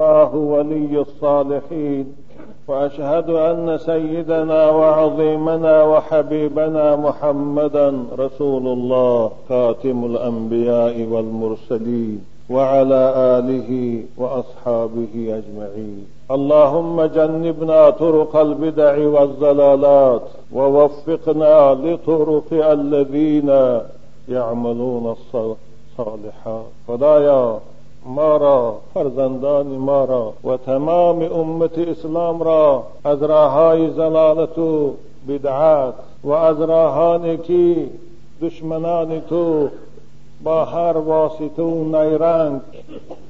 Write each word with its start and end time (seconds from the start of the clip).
الله 0.00 0.34
ولي 0.34 1.00
الصالحين 1.00 2.14
وأشهد 2.68 3.30
أن 3.30 3.78
سيدنا 3.78 4.70
وعظيمنا 4.70 5.82
وحبيبنا 5.84 6.96
محمدا 6.96 8.04
رسول 8.18 8.66
الله 8.66 9.30
خاتم 9.48 10.04
الأنبياء 10.04 11.06
والمرسلين 11.10 12.24
وعلى 12.50 13.02
آله 13.16 14.02
وأصحابه 14.16 15.14
أجمعين. 15.14 16.06
اللهم 16.30 17.02
جنبنا 17.02 17.90
طرق 17.90 18.36
البدع 18.36 18.98
والضلالات 18.98 20.22
ووفقنا 20.52 21.74
لطرق 21.74 22.50
الذين 22.52 23.80
يعملون 24.28 25.14
الصالحات 25.16 26.66
خدایا 26.88 27.58
ما 28.06 28.36
را 28.36 28.78
فرزندان 28.94 29.66
ما 29.66 30.04
را 30.04 30.32
و 30.44 30.56
تمام 30.56 31.22
امت 31.22 31.78
اسلام 31.78 32.42
را 32.42 32.84
از 33.04 33.22
راههای 33.22 33.90
زلالت 33.90 34.58
و 34.58 34.94
بدعت 35.28 35.94
و 36.24 36.30
از 36.30 36.60
راهانی 36.60 37.36
که 37.36 37.88
دشمنان 38.40 39.20
تو 39.20 39.68
با 40.44 40.64
هر 40.64 40.96
واسطه 40.96 41.62
و 41.62 41.84
نیرنگ 41.84 42.60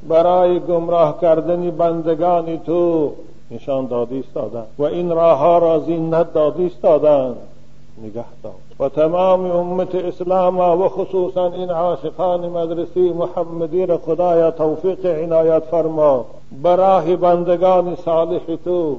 برای 0.08 0.60
گمراه 0.60 1.20
کردن 1.20 1.70
بندگان 1.70 2.58
تو 2.58 3.12
نشان 3.50 3.86
دادی 3.86 4.20
استادند 4.20 4.66
و 4.78 4.82
این 4.82 5.10
راه 5.10 5.38
ها 5.38 5.58
را 5.58 5.78
زینت 5.78 6.32
دادی 6.32 6.66
استادند 6.66 7.36
نگه 8.02 8.24
دار 8.42 8.52
و 8.80 8.88
تمام 8.88 9.50
امت 9.50 9.94
اسلام 9.94 10.58
و 10.58 10.88
خصوصا 10.88 11.46
این 11.46 11.70
عاشقان 11.70 12.48
مدرسی 12.48 13.12
محمدی 13.12 13.86
را 13.86 13.98
خدایا 13.98 14.50
توفیق 14.50 15.06
عنایت 15.06 15.62
فرما. 15.62 16.24
براه 16.62 17.16
بندگان 17.16 17.96
صالح 18.04 18.56
تو 18.64 18.96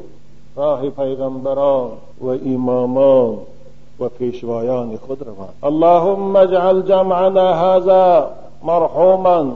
راه 0.55 0.89
پیغمبران 0.89 1.89
و 2.21 2.27
امامان 2.27 3.37
و 3.99 4.09
پیشوایان 4.09 4.97
خود 4.97 5.23
روان 5.23 5.49
اللهم 5.63 6.35
اجعل 6.35 6.81
جمعنا 6.81 7.53
هذا 7.53 8.29
مرحوما 8.63 9.51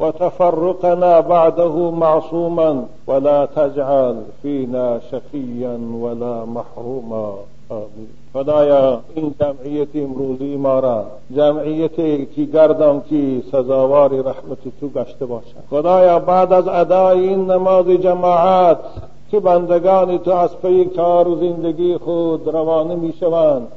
وتفرقنا 0.00 1.20
بعده 1.20 1.90
معصوما 1.90 2.84
ولا 3.06 3.46
تجعل 3.46 4.16
فينا 4.42 5.00
شقيا 5.10 5.78
ولا 6.02 6.44
محروما. 6.44 7.34
خدایا 8.34 9.00
این 9.14 9.34
جمعیت 9.40 9.88
امروزی 9.94 10.56
ما 10.56 10.80
را 10.80 11.04
جمعیتی 11.36 12.26
که 12.26 12.44
گردم 12.44 13.00
که 13.00 13.42
سزاوار 13.52 14.10
رحمت 14.10 14.58
تو 14.80 14.88
گشته 14.88 15.26
باشد. 15.26 15.56
خدایا 15.70 16.18
بعد 16.18 16.52
از 16.52 16.68
ادای 16.68 17.28
این 17.28 17.50
نماز 17.50 17.86
جماعت 17.86 18.78
که 19.30 19.40
بندگان 19.40 20.18
تو 20.18 20.30
از 20.30 20.60
پی 20.60 20.84
کار 20.84 21.28
و 21.28 21.36
زندگی 21.36 21.96
خود 21.96 22.48
روانه 22.48 22.94
می 22.94 23.12
شوند 23.20 23.68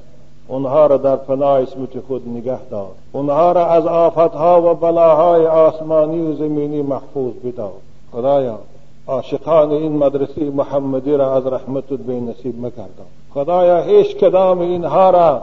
اونها 0.48 0.88
را 0.88 0.98
در 0.98 1.16
پناه 1.16 1.60
اسمت 1.62 2.00
خود 2.08 2.30
نگه 2.30 2.60
دار. 2.72 2.92
اونها 3.12 3.52
را 3.52 3.66
از 3.66 3.86
آفتها 3.86 4.72
و 4.72 4.76
بلاهای 4.76 5.48
آسمانی 5.48 6.22
و 6.22 6.36
زمینی 6.36 6.82
محفوظ 6.82 7.34
بدار. 7.34 7.74
خدایا 8.12 8.60
عاشقان 9.08 9.72
این 9.72 9.98
مدرسه 9.98 10.42
محمدی 10.42 11.12
را 11.12 11.36
از 11.36 11.48
رحمتت 11.48 12.00
به 12.00 12.14
نصیب 12.14 12.66
مگردان 12.66 13.08
خدایا 13.34 13.82
هیچ 13.82 14.16
کدام 14.16 14.60
اینها 14.60 15.10
را 15.10 15.42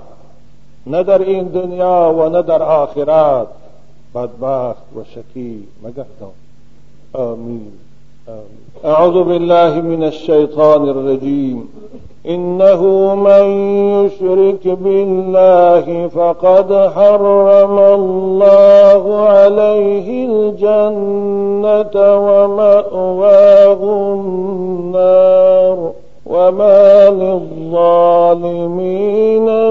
نه 0.86 1.02
در 1.02 1.22
این 1.22 1.48
دنیا 1.48 2.14
و 2.18 2.28
نه 2.28 2.42
در 2.42 2.62
آخرت 2.62 3.46
بدبخت 4.14 4.82
و 4.96 5.04
شکی 5.04 5.68
مگردان. 5.82 6.32
آمین. 7.12 7.72
أعوذ 8.84 9.24
بالله 9.24 9.80
من 9.80 10.04
الشيطان 10.04 10.88
الرجيم. 10.88 11.68
إنه 12.28 13.14
من 13.14 13.44
يشرك 14.04 14.68
بالله 14.68 16.08
فقد 16.08 16.90
حرم 16.94 17.78
الله 17.78 19.16
عليه 19.16 20.26
الجنة 20.26 22.16
ومأواه 22.16 23.82
النار. 24.14 25.92
وما 26.26 27.10
للظالمين 27.10 28.14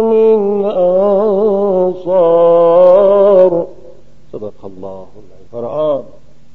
من 0.01 0.66
أنصار. 0.66 2.06
صدق 4.34 4.66
الله 4.66 5.06
العظيم. 5.53 6.03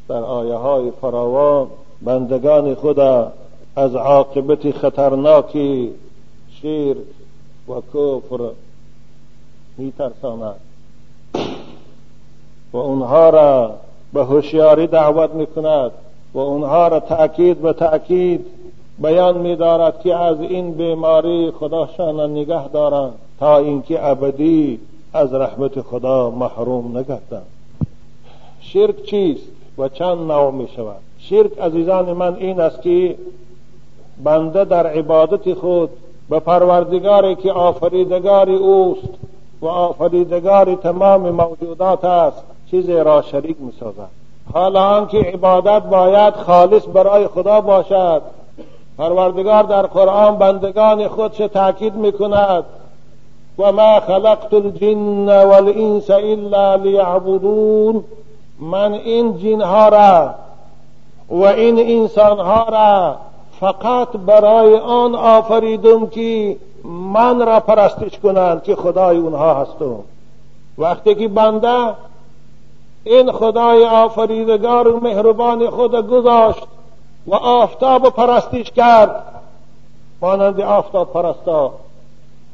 در 0.08 0.24
آیه 0.24 0.54
های 0.54 0.90
فراوان. 1.02 1.66
بندگان 2.04 2.74
خدا 2.74 3.32
از 3.76 3.94
عاقبت 3.94 4.70
خطرناکی 4.70 5.90
شیر 6.60 6.96
و 7.68 7.72
کفر 7.94 8.50
میترساند. 9.78 10.56
و 12.72 12.76
اونها 12.76 13.30
را 13.30 13.74
به 14.12 14.24
هوشیاری 14.24 14.86
دعوت 14.86 15.30
می‌کند 15.30 15.90
و 16.34 16.38
اونها 16.38 16.88
را 16.88 17.00
تأکید 17.00 17.62
به 17.62 17.72
تأکید 17.72 18.46
بیان 18.98 19.38
میدارد 19.38 20.00
که 20.00 20.16
از 20.16 20.40
این 20.40 20.72
بیماری 20.72 21.50
خداشان 21.50 22.30
نگه 22.30 22.68
دارند 22.68 23.12
تا 23.40 23.58
اینکه 23.58 24.06
ابدی 24.06 24.80
از 25.12 25.34
رحمت 25.34 25.80
خدا 25.80 26.30
محروم 26.30 26.98
نگردند. 26.98 27.46
شرک 28.60 29.02
چیست 29.02 29.46
و 29.78 29.88
چند 29.88 30.18
نوع 30.18 30.50
می 30.50 30.68
شود 30.68 31.11
شرک 31.28 31.58
عزیزان 31.58 32.12
من 32.12 32.34
این 32.34 32.60
است 32.60 32.82
که 32.82 33.16
بنده 34.24 34.64
در 34.64 34.86
عبادت 34.86 35.54
خود 35.54 35.90
به 36.30 36.40
پروردگاری 36.40 37.34
که 37.34 37.52
آفریدگار 37.52 38.50
اوست 38.50 39.08
و 39.60 39.66
آفریدگار 39.66 40.74
تمام 40.74 41.30
موجودات 41.30 42.04
است 42.04 42.42
چیزی 42.70 42.92
را 42.92 43.22
شریک 43.22 43.56
می 43.60 43.72
سازد 43.80 44.08
حالا 44.52 44.88
آنکه 44.88 45.18
عبادت 45.18 45.82
باید 45.82 46.34
خالص 46.34 46.82
برای 46.94 47.26
خدا 47.26 47.60
باشد 47.60 48.22
پروردگار 48.98 49.62
در 49.62 49.82
قرآن 49.82 50.36
بندگان 50.36 51.08
خودش 51.08 51.36
تاکید 51.36 51.94
می 51.94 52.12
کند 52.12 52.64
و 53.58 53.72
ما 53.72 54.00
خلقت 54.00 54.54
الجن 54.54 55.42
والانس 55.44 56.10
الا 56.10 56.74
لیعبدون. 56.74 58.04
من 58.58 58.92
این 58.92 59.38
جنها 59.38 59.88
را 59.88 60.34
و 61.28 61.42
این 61.42 61.78
انسانها 61.78 62.64
را 62.68 63.16
فقط 63.60 64.08
برای 64.08 64.76
آن 64.76 65.14
آفریدم 65.14 66.06
که 66.06 66.56
من 66.84 67.46
را 67.46 67.60
پرستش 67.60 68.18
کنند 68.18 68.62
که 68.62 68.76
خدای 68.76 69.16
اونها 69.16 69.54
هستم. 69.54 69.96
وقتی 70.78 71.14
که 71.14 71.28
بنده 71.28 71.94
این 73.04 73.32
خدای 73.32 73.84
آفریدگار 73.84 74.88
و 74.88 75.00
مهربان 75.00 75.70
خود 75.70 76.08
گذاشت 76.08 76.66
و 77.26 77.34
آفتاب 77.34 78.08
پرستش 78.08 78.70
کرد 78.70 79.24
مانند 80.22 80.60
آفتاب 80.60 81.12
پرستا 81.12 81.72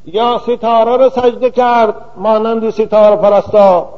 یا 0.06 0.39
ستاره 0.39 0.97
را 0.97 1.09
سجده 1.09 1.50
کرد 1.50 1.95
مانند 2.17 2.71
ستاره 2.71 3.17
پرستا. 3.17 3.89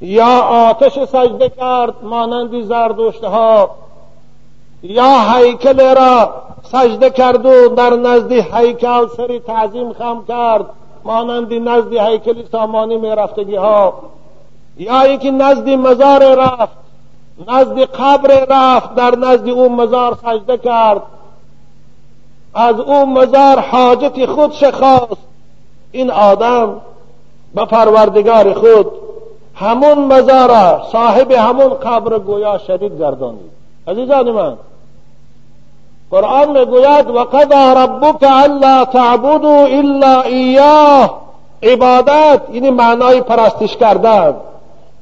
یا 0.00 0.38
آتش 0.40 0.98
سجده 1.04 1.48
کرد 1.48 1.94
مانند 2.02 2.62
زردشتها 2.62 3.70
یا 4.82 5.20
هیکل 5.20 5.94
را 5.94 6.34
سجده 6.62 7.10
کرد 7.10 7.46
و 7.46 7.68
در 7.68 7.90
نزد 7.90 8.32
هیکل 8.32 9.06
سری 9.16 9.40
تعظیم 9.40 9.92
خم 9.92 10.24
کرد 10.28 10.66
مانند 11.04 11.68
نزد 11.68 11.92
هیکل 11.92 12.42
سامانی 12.52 12.96
می 12.96 13.08
رفتگی 13.08 13.56
ها 13.56 13.94
یا 14.76 15.00
اینکه 15.00 15.30
نزد 15.30 15.68
مزار 15.68 16.34
رفت 16.34 16.78
نزد 17.46 17.78
قبر 17.78 18.46
رفت 18.50 18.94
در 18.94 19.16
نزد 19.16 19.48
او 19.48 19.76
مزار 19.76 20.18
سجده 20.22 20.58
کرد. 20.58 21.02
از 22.54 22.80
او 22.80 23.06
مزار 23.06 23.58
حاجت 23.58 24.26
خودش 24.26 24.64
خواست. 24.64 25.22
این 25.92 26.10
آدم 26.10 26.80
به 27.54 27.64
پروردگار 27.64 28.54
خود 28.54 28.92
همون 29.58 29.98
مزار 29.98 30.82
صاحب 30.92 31.32
همون 31.32 31.68
قبر 31.68 32.18
گویا 32.18 32.58
شریک 32.58 32.92
گردانید 32.98 33.50
عزیزان 33.88 34.30
من 34.30 34.56
قرآن 36.10 36.50
می‌گوید 36.50 37.06
قضا 37.08 37.72
ربک 37.72 38.22
الا 38.22 38.84
تعبدوا 38.84 39.64
الا 39.64 40.22
ایاه 40.22 41.20
عبادت 41.62 42.40
یعنی 42.52 42.70
معنای 42.70 43.20
پرستش 43.20 43.76
کردن. 43.76 44.36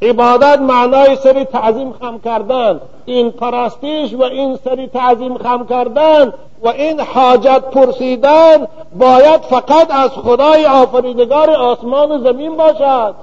عبادت 0.02 0.58
معنای 0.58 1.16
سری 1.16 1.44
تعظیم 1.44 1.92
خم 2.00 2.18
کردن. 2.18 2.80
این 3.04 3.30
پرستش 3.30 4.14
و 4.14 4.22
این 4.22 4.58
سری 4.64 4.86
تعظیم 4.86 5.38
خم 5.38 5.66
کردن 5.66 6.32
و 6.62 6.68
این 6.68 7.00
حاجت 7.00 7.60
پرسیدن 7.60 8.66
باید 8.98 9.40
فقط 9.40 9.90
از 9.90 10.10
خدای 10.10 10.66
آفریدگار 10.66 11.50
آسمان 11.50 12.12
و 12.12 12.18
زمین 12.18 12.56
باشد. 12.56 13.14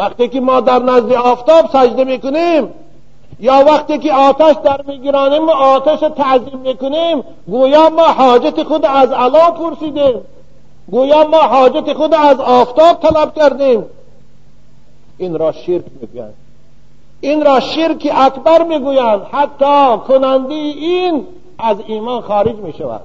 وقتی 0.00 0.28
که 0.28 0.40
ما 0.40 0.60
در 0.60 0.78
نزد 0.78 1.12
آفتاب 1.12 1.66
سجده 1.72 2.04
می‌کنیم 2.04 2.68
یا 3.40 3.64
وقتی 3.66 3.98
که 3.98 4.12
آتش 4.12 4.56
در 4.64 4.80
میگیرانیم 4.86 5.46
و 5.46 5.50
آتش 5.50 6.00
تعظیم 6.00 6.58
می‌کنیم. 6.58 7.24
گویا 7.46 7.88
ما 7.88 8.02
حاجت 8.02 8.62
خود 8.62 8.86
از 8.86 9.12
علا 9.12 9.50
پرسیدیم. 9.50 10.20
گویا 10.90 11.24
ما 11.24 11.38
حاجت 11.38 11.92
خود 11.92 12.14
از 12.14 12.40
آفتاب 12.40 13.00
طلب 13.00 13.34
کردیم. 13.34 13.84
این 15.18 15.38
را 15.38 15.52
شرک 15.52 15.84
می‌گویند. 16.00 16.34
این 17.20 17.44
را 17.44 17.60
شرک 17.60 18.12
اکبر 18.14 18.62
می‌گویند. 18.62 19.26
حتی 19.32 19.98
کننده 20.08 20.54
این 20.54 21.26
از 21.58 21.76
ایمان 21.86 22.20
خارج 22.20 22.56
می‌شود. 22.56 23.02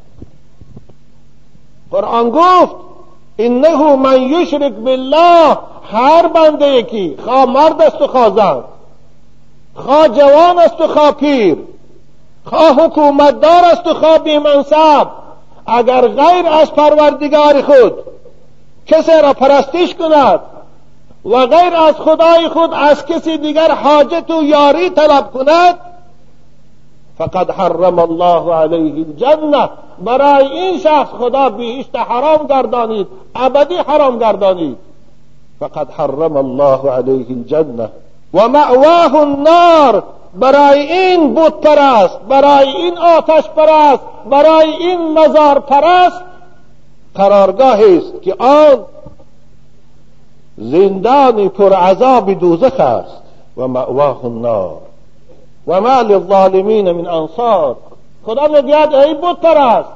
قرآن 1.92 2.30
گفت 2.30 2.75
انه 3.40 3.96
من 3.96 4.22
یشرک 4.22 4.74
بالله 4.74 5.58
هر 5.92 6.28
بنده 6.28 6.68
یکی 6.68 7.18
خواه 7.26 7.46
مرد 7.46 7.82
است 7.82 8.02
و 8.02 8.08
خواه 8.08 8.36
زن. 8.36 8.64
خواه 9.76 10.08
جوان 10.08 10.60
است 10.60 10.82
و 10.82 10.88
خواه 10.88 11.12
پیر. 11.12 11.58
خواه 12.46 12.72
حکومتدار 12.72 13.66
است 13.66 13.88
و 13.88 13.94
خواه 13.94 14.18
بیمنصب. 14.18 15.08
اگر 15.68 16.08
غیر 16.08 16.48
از 16.48 16.72
پروردگار 16.72 17.62
خود 17.62 17.94
کسی 18.88 19.22
را 19.24 19.34
پرستش 19.34 19.96
کند 19.96 20.40
و 21.26 21.48
غیر 21.48 21.74
از 21.76 21.96
خدای 21.96 22.48
خود 22.48 22.74
از 22.74 23.06
کسی 23.06 23.38
دیگر 23.38 23.72
حاجت 23.72 24.31
و 24.31 24.44
یاری 24.44 24.90
طلب 24.90 25.31
کند 25.31 25.80
فقد 27.18 27.52
حرم 27.52 28.00
الله 28.00 28.54
علیه 28.54 29.06
الجنه 29.08 29.70
برای 30.04 30.48
این 30.48 30.80
شخص 30.80 31.12
خدا 31.20 31.50
بهشت 31.50 31.96
حرام 31.96 32.48
گردانید. 32.48 33.08
ابدی 33.36 33.76
حرام 33.76 34.20
گردانید. 34.20 34.78
فقد 35.60 35.92
حرم 35.92 36.38
الله 36.38 36.92
علیه 36.92 37.26
الجنه 37.30 37.90
و 38.34 38.48
مأواه 38.48 39.16
النار. 39.16 40.04
برای 40.40 40.80
این 40.80 41.34
بود 41.34 41.62
پرست. 41.62 42.20
برای 42.30 42.68
این 42.68 42.98
آتش 42.98 43.50
پرست. 43.50 44.04
برای 44.30 44.70
این 44.70 45.20
مزار 45.20 45.60
پرست. 45.60 46.22
قرارگاهی 47.16 47.98
است 47.98 48.22
که 48.22 48.36
آن 48.40 48.86
زندان 50.58 51.50
پر 51.50 51.74
عذاب 51.74 52.34
دوزخ 52.34 52.80
است. 52.80 53.22
و 53.58 53.68
مأواه 53.68 54.26
النار. 54.26 54.85
و 55.68 55.82
ما 55.82 56.02
للظالمین 56.02 56.92
من 56.92 57.08
انصار 57.08 57.76
خدا 58.26 58.48
می‌گوید 58.48 58.94
ای 58.94 59.14
بود 59.14 59.40
پرست 59.40 59.90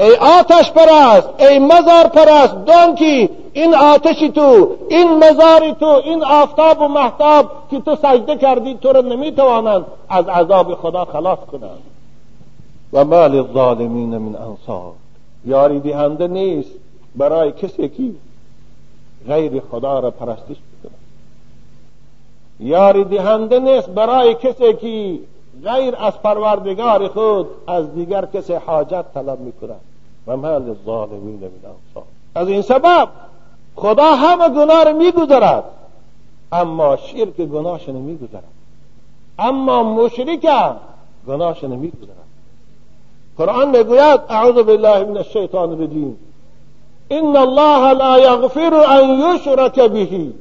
ای 0.00 0.16
آتش 0.16 0.72
پرست 0.72 1.28
ای 1.38 1.58
مزار 1.58 2.04
پرست 2.04 2.64
دان 2.66 2.94
که 2.94 3.28
این 3.52 3.74
آتشی 3.74 4.28
تو 4.28 4.76
این 4.88 5.24
مزاری 5.24 5.72
تو 5.80 5.86
این 5.86 6.24
آفتاب 6.24 6.80
و 6.80 6.88
محتاب 6.88 7.50
که 7.70 7.80
تو 7.80 7.96
سجده 7.96 8.36
کردی 8.36 8.74
تو 8.74 8.92
رو 8.92 9.02
نمی‌توانند 9.02 9.84
از 10.08 10.28
عذاب 10.28 10.74
خدا 10.74 11.04
خلاص 11.04 11.38
کنند 11.38 11.82
و 12.92 13.04
ما 13.04 13.26
للظالمین 13.26 14.18
من 14.18 14.36
انصار 14.36 14.92
یاری 15.44 15.80
دهنده 15.80 16.28
نیست 16.28 16.70
برای 17.16 17.52
کسی 17.52 17.88
که 17.88 18.02
غیر 19.26 19.62
خدا 19.70 19.98
را 19.98 20.10
پرستش 20.10 20.56
یاری 22.60 23.04
دهنده 23.04 23.58
نیست 23.58 23.88
برای 23.88 24.34
کسی 24.34 24.72
که 24.72 25.18
غیر 25.64 25.96
از 25.98 26.22
پروردگار 26.22 27.08
خود 27.08 27.46
از 27.66 27.94
دیگر 27.94 28.24
کسی 28.34 28.54
حاجت 28.54 29.04
طلب 29.14 29.40
می‌کنه 29.40 29.76
و 30.26 30.36
ما 30.36 30.58
للظالمین 30.58 31.40
من 31.40 32.02
از 32.34 32.48
این 32.48 32.62
سبب 32.62 33.08
خدا 33.76 34.12
همه 34.14 34.48
گناه 34.48 34.84
را 34.84 34.92
میگذرد 34.92 35.64
اما 36.52 36.96
شرک 36.96 37.36
گناهش 37.36 37.88
نمیگذرد. 37.88 38.44
اما 39.38 39.82
مشرک 39.82 40.48
گناهش 41.28 41.64
نمیگذرد. 41.64 42.16
قرآن 43.38 43.78
می‌گوید 43.78 44.20
اعوذ 44.28 44.54
بالله 44.64 45.04
من 45.04 45.16
الشیطان 45.16 45.70
الرجیم. 45.70 46.16
ان 47.10 47.36
الله 47.36 47.92
لا 47.92 48.18
یغفر 48.18 48.74
ان 48.74 49.20
یشرک 49.20 49.80
به. 49.80 50.34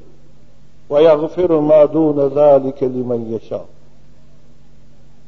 و 0.90 1.02
یغفر 1.02 1.52
ما 1.60 1.86
دون 1.86 2.30
ذلك 2.30 2.84
لمن 2.84 3.32
یشاء 3.32 3.62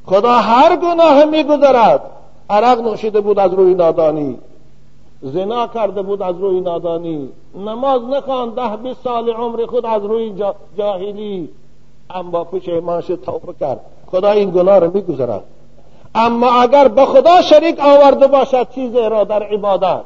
خدا 0.06 0.32
هر 0.32 0.76
گناه 0.76 1.26
میگذرد. 1.26 2.02
عرق 2.50 2.82
نوشیده 2.82 3.22
بود 3.22 3.40
از 3.40 3.54
روی 3.54 3.74
نادانی. 3.74 4.38
زنا 5.22 5.68
کرده 5.68 6.02
بود 6.02 6.22
از 6.22 6.40
روی 6.40 6.62
نادانی. 6.62 7.30
نماز 7.56 8.02
نخوان 8.04 8.50
ده 8.50 8.78
بیست 8.78 9.04
سال 9.04 9.30
عمر 9.30 9.66
خود 9.66 9.86
از 9.86 10.06
روی 10.06 10.34
جاهلی. 10.78 11.50
اما 12.10 12.44
پشیمان 12.44 13.02
شد 13.02 13.22
توبه 13.26 13.54
کرد. 13.60 13.80
خدا 14.12 14.32
این 14.32 14.52
گناه 14.52 14.80
رو 14.80 14.92
میگذرد. 14.94 15.44
اما 16.16 16.52
اگر 16.62 16.88
به 16.88 17.06
خدا 17.06 17.42
شریک 17.42 17.80
آورده 17.80 18.28
باشد 18.28 18.68
چیزی 18.76 18.98
را 18.98 19.24
در 19.24 19.44
عبادت. 19.44 20.02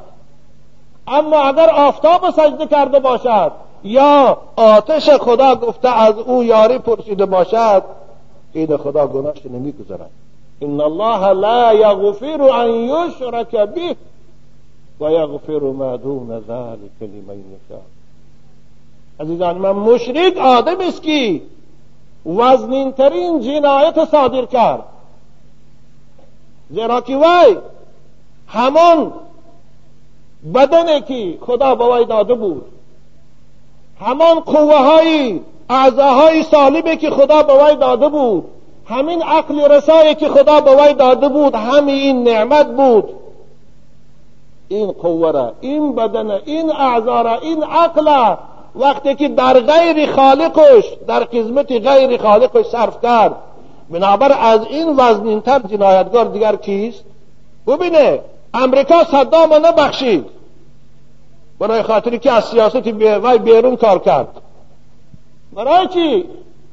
اما 1.08 1.36
اگر 1.36 1.70
آفتاب 1.70 2.30
سجده 2.30 2.66
کرده 2.66 3.00
باشد 3.00 3.52
یا 3.86 4.38
آتش 4.56 5.10
خدا 5.10 5.54
گفته 5.54 5.88
از 5.88 6.18
او 6.18 6.44
یاری 6.44 6.78
پرسیده 6.78 7.26
باشد 7.26 7.82
این 8.52 8.76
خدا 8.76 9.06
گناهش 9.06 9.46
نمیگذرد 9.46 10.10
ان 10.62 10.80
الله 10.80 11.32
لا 11.32 11.74
یغفر 11.74 12.42
ان 12.42 12.70
یشرک 12.70 13.50
به 13.50 13.96
و 15.00 15.10
یغفر 15.10 15.58
ما 15.58 15.96
دون 15.96 16.28
ذلك 16.28 17.00
لمن 17.00 17.38
یشاء. 17.38 17.80
عزیزان 19.20 19.58
من 19.58 19.70
مشرک 19.70 20.36
آدم 20.36 20.80
است 20.80 21.02
که 21.02 21.42
وزنین 22.26 22.92
ترین 22.92 23.40
جنایت 23.40 24.04
صادر 24.04 24.44
کرد. 24.44 24.84
زیرا 26.70 27.00
که 27.00 27.16
وی 27.16 27.56
همان 28.46 29.12
بدنی 30.54 31.00
که 31.00 31.38
خدا 31.46 31.74
به 31.74 31.84
وی 31.84 32.04
داده 32.04 32.34
بود. 32.34 32.64
همان 34.00 34.40
قوه 34.40 34.76
های 34.76 35.40
اعضاهای 35.70 36.42
سالبی 36.42 36.96
که 36.96 37.10
خدا 37.10 37.42
به 37.42 37.52
وی 37.64 37.76
داده 37.76 38.08
بود. 38.08 38.44
همین 38.86 39.22
عقل 39.22 39.60
رسایی 39.60 40.14
که 40.14 40.28
خدا 40.28 40.60
به 40.60 40.70
وی 40.70 40.94
داده 40.94 41.28
بود 41.28 41.54
همین 41.54 41.94
این 41.94 42.24
نعمت 42.24 42.66
بود. 42.66 43.08
این 44.68 44.92
قوه 44.92 45.30
را 45.30 45.52
این 45.60 45.94
بدن 45.94 46.30
این 46.30 46.72
اعضا 46.72 47.22
را 47.22 47.34
این 47.34 47.62
عقل 47.62 48.34
وقتی 48.74 49.14
که 49.14 49.28
در 49.28 49.60
غیر 49.60 50.12
خالقش 50.12 50.84
در 51.06 51.20
قسمت 51.20 51.72
غیر 51.72 52.22
خالقش 52.22 52.66
صرف 52.66 53.02
کرد. 53.02 53.34
بنابر 53.90 54.36
از 54.40 54.60
این 54.70 54.96
وزنینتر 54.96 55.58
جنایتگار 55.58 56.24
دیگر 56.24 56.56
کیست؟ 56.56 57.04
ببینه 57.66 58.20
امریکا 58.54 59.04
صدام 59.04 59.54
نبخشید. 59.54 60.35
برای 61.58 61.82
خاطری 61.82 62.18
که 62.18 62.32
از 62.32 62.44
سیاست 62.44 62.86
وی 62.86 63.38
بیرون 63.38 63.76
کار 63.76 63.98
کرد. 63.98 64.28
برای 65.52 65.86
چی؟ 65.86 66.24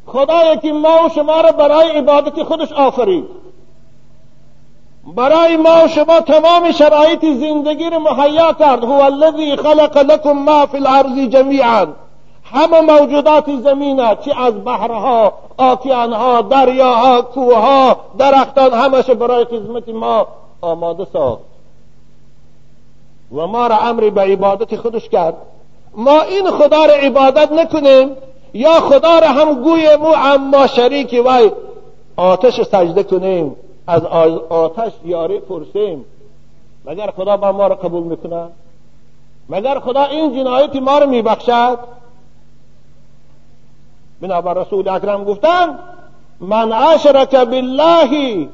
خدایی 0.06 0.58
که 0.58 0.74
ما 0.74 1.06
و 1.06 1.10
شما 1.10 1.42
را 1.42 1.52
برای 1.52 1.90
عبادت 1.92 2.44
خودش 2.44 2.72
آفرید. 2.72 3.26
برای 5.16 5.58
ما 5.58 5.86
و 5.86 5.88
شما 5.88 6.22
تمام 6.22 6.72
شرایط 6.72 7.26
زندگی 7.26 7.90
رو 7.90 8.00
مهیا 8.00 8.54
کرد. 8.54 8.84
هو 8.84 9.02
الذی 9.02 9.56
خلق 9.56 9.98
لكم 9.98 10.32
ما 10.32 10.66
فی 10.66 10.78
الارض 10.78 11.20
جمیعا. 11.20 11.88
همه 12.44 12.82
موجودات 12.82 13.56
زمینه 13.56 14.16
چی 14.16 14.32
از 14.32 14.64
بحرها 14.64 15.34
آکیانها 15.58 16.42
دریاها 16.42 17.22
کوهها 17.22 17.98
درختان 18.18 18.74
همش 18.74 19.10
برای 19.10 19.46
خدمت 19.46 19.90
ما 19.90 20.28
آماده 20.62 21.08
ساخت. 21.14 21.53
و 23.34 23.48
ما 23.48 23.68
را 23.68 23.78
امر 23.78 24.10
به 24.10 24.22
عبادت 24.22 24.76
خودش 24.76 25.10
کرد. 25.10 25.36
ما 25.96 26.22
این 26.22 26.52
خدا 26.52 26.86
را 26.86 26.94
عبادت 26.94 27.52
نکنیم 27.52 28.10
یا 28.54 28.74
خدا 28.74 29.20
را 29.20 29.28
هم 29.28 29.64
گویم 29.64 30.02
و 30.02 30.14
اما 30.16 30.68
شریک 30.68 31.14
وی 31.14 31.52
آتش 32.16 32.62
سجده 32.62 33.04
کنیم 33.04 33.56
از 33.88 34.06
آتش 34.50 34.92
یاری 35.06 35.40
پرسیم. 35.40 36.06
مگر 36.86 37.12
خدا 37.12 37.38
با 37.38 37.52
ما 37.52 37.68
را 37.68 37.76
قبول 37.76 38.04
می‌کنه؟ 38.04 38.48
مگر 39.50 39.80
خدا 39.80 40.04
این 40.04 40.36
جنایت 40.36 40.76
ما 40.76 40.98
را 40.98 41.06
میبخشد؟ 41.06 41.80
بنابر 44.22 44.54
رسول 44.54 44.90
اکرم 44.90 45.24
گفتن 45.24 45.80
من 46.40 46.72
اشرک 46.72 47.36
بالله 47.36 48.48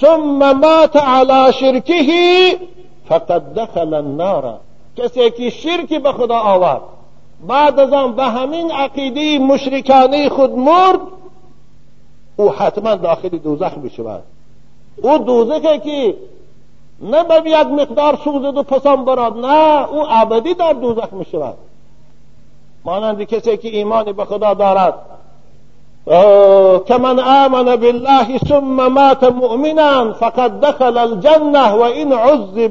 ثم 0.00 0.52
مات 0.52 0.96
على 0.96 1.52
شرکه 1.52 2.58
فقد 3.08 3.54
دخل 3.54 3.94
النار. 3.94 4.58
کسی 4.96 5.30
که 5.30 5.50
شرکی 5.50 5.98
به 5.98 6.12
خدا 6.12 6.38
آورد. 6.38 6.80
بعد 7.46 7.80
از 7.80 7.92
آن 7.92 8.12
به 8.12 8.24
همین 8.24 8.70
عقیده 8.70 9.38
مشرکانه 9.38 10.28
خود 10.28 10.50
مرد 10.50 11.00
او 12.36 12.52
حتما 12.52 12.94
داخل 12.94 13.28
دوزخ 13.28 13.74
بشود 13.74 14.22
او 15.02 15.18
دوزخه 15.18 15.78
که 15.78 16.14
نه 17.00 17.24
به 17.24 17.50
یک 17.50 17.66
مقدار 17.66 18.18
سوزد 18.24 18.56
و 18.56 18.62
پسان 18.62 19.04
براد 19.04 19.38
نه 19.38 19.88
او 19.88 20.06
ابدی 20.08 20.54
در 20.54 20.72
دوزخ 20.72 21.12
می 21.12 21.24
شود. 21.24 21.54
مانند 22.84 23.22
کسی 23.22 23.56
که 23.56 23.68
ایمانی 23.68 24.12
به 24.12 24.24
خدا 24.24 24.54
دارد. 24.54 24.94
که 26.86 26.96
من 26.96 27.20
آمن 27.20 27.76
بالله 27.76 28.38
ثم 28.48 28.86
مات 28.86 29.24
مؤمنا 29.24 30.12
فقد 30.12 30.60
دخل 30.60 30.98
الجنة 30.98 31.72
و 31.72 31.82
این 31.82 32.12
عذب 32.12 32.70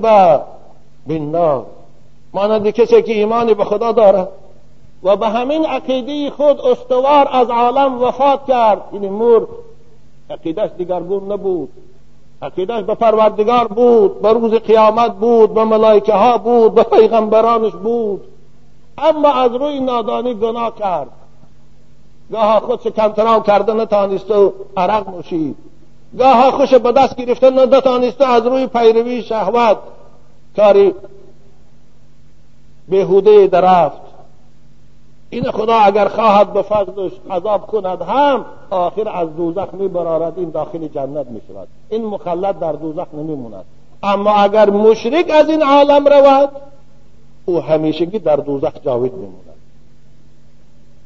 بالنار. 1.08 1.66
مانند 2.34 2.70
کسی 2.70 3.02
که 3.02 3.14
ایمانی 3.14 3.54
به 3.54 3.64
خدا 3.64 3.92
دارد 3.92 4.30
و 5.04 5.16
به 5.16 5.28
همین 5.28 5.66
عقیده 5.66 6.32
خود 6.32 6.62
استوار 6.62 7.28
از 7.32 7.50
عالم 7.50 8.04
وفات 8.04 8.46
کرد. 8.48 8.82
این 8.92 9.10
مور. 9.10 9.48
عقیدش 10.30 10.70
دیگرگون 10.78 11.32
نبود. 11.32 11.70
عقیدش 12.42 12.84
به 12.84 12.96
پروردگار 12.96 13.68
بود 13.68 14.22
به 14.22 14.34
روز 14.34 14.54
قیامت 14.54 15.12
بود 15.12 15.54
به 15.54 15.64
ملائکه 15.64 16.14
ها 16.14 16.38
بود 16.38 16.76
به 16.76 16.84
پیغمبرانش 16.84 17.72
بود. 17.72 18.22
اما 18.98 19.34
از 19.34 19.56
روی 19.56 19.80
نادانی 19.80 20.34
گناه 20.34 20.76
کرد. 20.76 21.10
گاه 22.32 22.60
خودش 22.60 22.88
کنترل 22.88 23.42
کرده 23.42 23.74
نتانست 23.74 24.32
و 24.32 24.54
عرق 24.78 25.10
نوشید. 25.10 25.56
گاه 26.20 26.52
خوش 26.52 26.74
به 26.74 26.92
دست 26.92 27.16
گرفته 27.16 27.50
نتانست 27.50 28.22
از 28.22 28.48
روی 28.48 28.68
پیروی 28.68 29.24
شهوت. 29.24 29.78
کاری 30.56 30.96
بهوده 32.90 33.48
درفت. 33.48 34.12
این 35.34 35.52
خدا 35.52 35.76
اگر 35.76 36.08
خواهد 36.08 36.54
به 36.54 36.62
فضلش 36.62 37.12
عذاب 37.30 37.68
کند 37.68 38.02
هم 38.02 38.46
آخر 38.70 39.10
از 39.10 39.36
دوزخ 39.36 39.74
می 39.74 39.88
برارد 39.88 40.40
این 40.40 40.50
داخل 40.50 40.88
جنت 40.88 41.28
می 41.28 41.42
شود 41.48 41.68
این 41.90 42.06
مخلد 42.06 42.60
در 42.60 42.72
دوزخ 42.72 43.08
نمی 43.14 43.36
موند 43.36 43.66
اما 44.04 44.32
اگر 44.32 44.70
مشرک 44.70 45.30
از 45.30 45.50
این 45.50 45.64
عالم 45.64 46.08
رود 46.08 46.50
او 47.46 47.62
همیشگی 47.62 48.20
در 48.20 48.36
دوزخ 48.36 48.72
جاوید 48.86 49.14
می 49.14 49.26
موند 49.26 49.56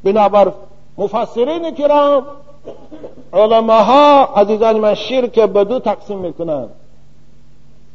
بنابر 0.04 0.52
مفسرین 0.98 1.76
کرام 1.76 2.26
علماها 3.34 4.24
عزیزان 4.24 4.80
من 4.80 4.94
شرک 4.94 5.40
به 5.40 5.64
دو 5.64 5.80
تقسیم 5.80 6.18
می‌کنند. 6.18 6.70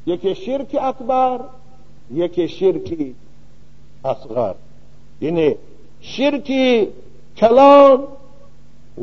یکی 0.06 0.34
شرک 0.34 0.76
اکبر 0.80 1.40
یکی 2.14 2.48
شرک 2.48 3.12
اصغر. 4.04 4.54
یعنی 5.20 5.54
شرکی 6.00 6.88
کلان 7.36 8.02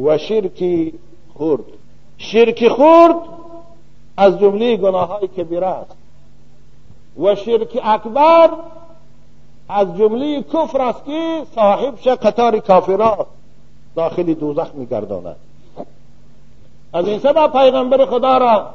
و 0.05 0.17
شرکی 0.17 0.93
خرد. 1.39 1.65
شرک 2.17 2.69
خرد 2.69 3.15
از 4.17 4.39
جمله 4.39 4.77
گناه 4.77 5.07
های 5.07 5.27
کبیره 5.27 5.67
است. 5.67 5.95
و 7.19 7.35
شرک 7.35 7.79
اکبر 7.83 8.49
از 9.69 9.97
جمله 9.97 10.43
کفر 10.43 10.81
است 10.81 11.05
که 11.05 11.41
صاحبش 11.55 12.07
قطار 12.07 12.59
کافرات 12.59 13.27
داخل 13.97 14.33
دوزخ 14.33 14.67
میگرداند. 14.73 15.35
از 16.93 17.07
این 17.07 17.19
سبب 17.19 17.51
پیغمبر 17.51 18.05
خدا 18.05 18.37
را 18.37 18.65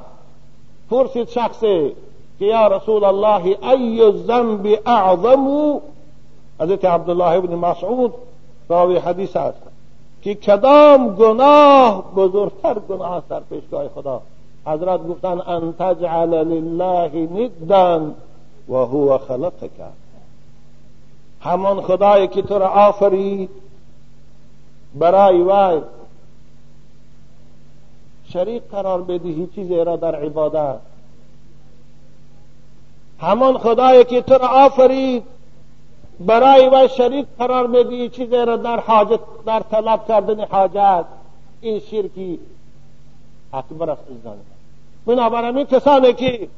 پرسید 0.90 1.28
شخصی 1.28 1.92
که 2.38 2.44
یا 2.44 2.66
رسول 2.66 3.04
الله 3.04 3.44
ای 3.62 4.00
الذنب 4.00 4.78
اعظم؟ 4.86 5.80
حضرت 6.60 6.84
عبدالله 6.84 7.30
ابن 7.30 7.54
مسعود 7.54 8.14
راوی 8.68 8.96
حدیث 8.96 9.36
است 9.36 9.62
که 10.22 10.34
کدام 10.34 11.14
گناه 11.14 12.14
بزرگتر 12.16 12.74
گناه 12.74 13.12
است 13.12 13.28
در 13.28 13.40
پیشگاه 13.40 13.88
خدا؟ 13.88 14.22
حضرت 14.66 15.08
گفتن 15.08 15.40
ان 15.46 15.74
تجعل 15.78 16.34
لله 16.34 17.28
ندا 17.32 18.10
و 18.68 18.74
هو 18.74 19.18
خلقک. 19.18 19.70
همان 21.40 21.80
خدایی 21.80 22.28
که 22.28 22.42
تو 22.42 22.58
را 22.58 22.68
آفرید. 22.68 23.61
برای 24.94 25.42
وای. 25.42 25.80
شریک 28.28 28.62
قرار 28.70 29.02
بدهی 29.02 29.48
چیزی 29.54 29.84
را 29.84 29.96
در 29.96 30.14
عبادت. 30.14 30.78
همان 33.20 33.58
خدایی 33.58 34.04
که 34.04 34.22
تو 34.22 34.34
را 34.34 34.48
آفرید 34.48 35.22
برای 36.20 36.68
و 36.68 36.88
شریک 36.88 37.26
قرار 37.38 37.66
بدی 37.66 38.08
چیزی 38.08 38.36
را 38.36 38.56
در 38.56 38.80
حاجت 38.80 39.20
در 39.46 39.60
طلب 39.60 40.08
کردن 40.08 40.44
حاجت. 40.44 41.04
این 41.60 41.80
شرکی 41.80 42.38
اکبر 43.52 43.90
است 43.90 44.02
بنابراین 45.06 45.56
این 45.56 45.66
کسانی 45.66 46.12
که 46.12 46.48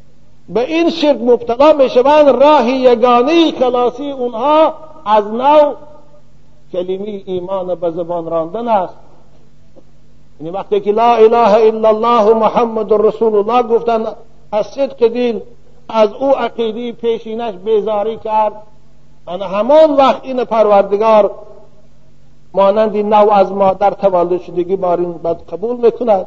به 0.48 0.60
این 0.60 0.90
شرک 0.90 1.20
مبتلا 1.20 1.72
می‌شوند 1.72 2.28
راه 2.28 2.68
یگانه 2.68 3.52
خلاصی 3.52 4.10
اونها 4.10 4.74
از 5.06 5.26
نو 5.26 5.74
کلمه 6.74 7.22
ایمان 7.26 7.74
به 7.74 7.90
زبان 7.90 8.24
راندن 8.26 8.68
است. 8.68 8.94
یعنی 10.40 10.50
وقتی 10.50 10.80
که 10.80 10.92
لا 10.92 11.14
اله 11.14 11.54
الا 11.54 11.88
الله 11.88 12.34
محمد 12.34 12.92
رسول 12.92 13.34
الله 13.34 13.62
گفتن 13.62 14.06
از 14.52 14.66
صدق 14.66 15.08
دل 15.08 15.40
از 15.88 16.12
او 16.12 16.30
عقیده 16.36 16.92
پیشینش 16.92 17.54
بیزاری 17.54 18.16
کرد. 18.16 18.52
انا 19.28 19.46
همان 19.46 19.96
وقت 19.96 20.20
این 20.24 20.44
پروردگار 20.44 21.30
مانند 22.54 22.96
نو 22.96 23.30
از 23.30 23.52
مادر 23.52 23.90
تولد 23.90 24.42
شدگی 24.42 24.76
بارین 24.76 25.12
بد 25.12 25.40
قبول 25.52 25.76
می‌کند. 25.76 26.26